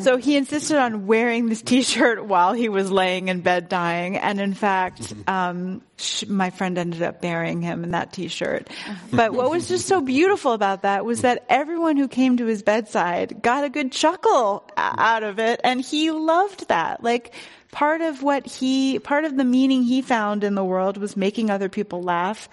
[0.00, 4.40] so he insisted on wearing this T-shirt while he was laying in bed dying, and
[4.40, 8.68] in fact, um, sh- my friend ended up burying him in that T-shirt.
[9.12, 12.62] But what was just so beautiful about that was that everyone who came to his
[12.62, 17.02] bedside got a good chuckle out of it, and he loved that.
[17.02, 17.34] Like
[17.72, 21.50] part of what he, part of the meaning he found in the world was making
[21.50, 22.48] other people laugh,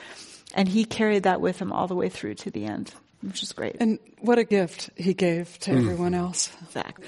[0.54, 3.53] and he carried that with him all the way through to the end which is
[3.53, 3.78] great.
[3.80, 5.78] And what a gift he gave to mm.
[5.78, 6.51] everyone else.
[6.63, 7.07] Exactly.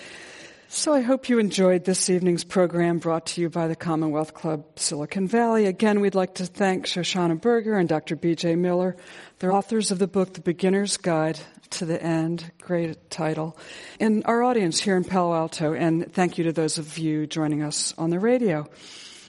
[0.76, 4.66] So I hope you enjoyed this evening's program brought to you by the Commonwealth Club
[4.76, 5.68] Silicon Valley.
[5.68, 8.16] Again, we'd like to thank Shoshana Berger and Dr.
[8.16, 8.56] B.J.
[8.56, 8.98] Miller.
[9.38, 11.40] They're authors of the book, The Beginner's Guide
[11.70, 12.52] to the End.
[12.60, 13.56] Great title.
[14.00, 17.62] And our audience here in Palo Alto, and thank you to those of you joining
[17.62, 18.68] us on the radio.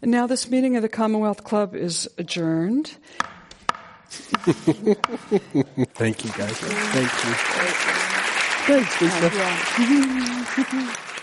[0.00, 2.96] And now this meeting of the Commonwealth Club is adjourned.
[5.94, 6.58] Thank you, guys.
[6.92, 7.34] Thank you.
[8.66, 9.30] Thanks, Lisa.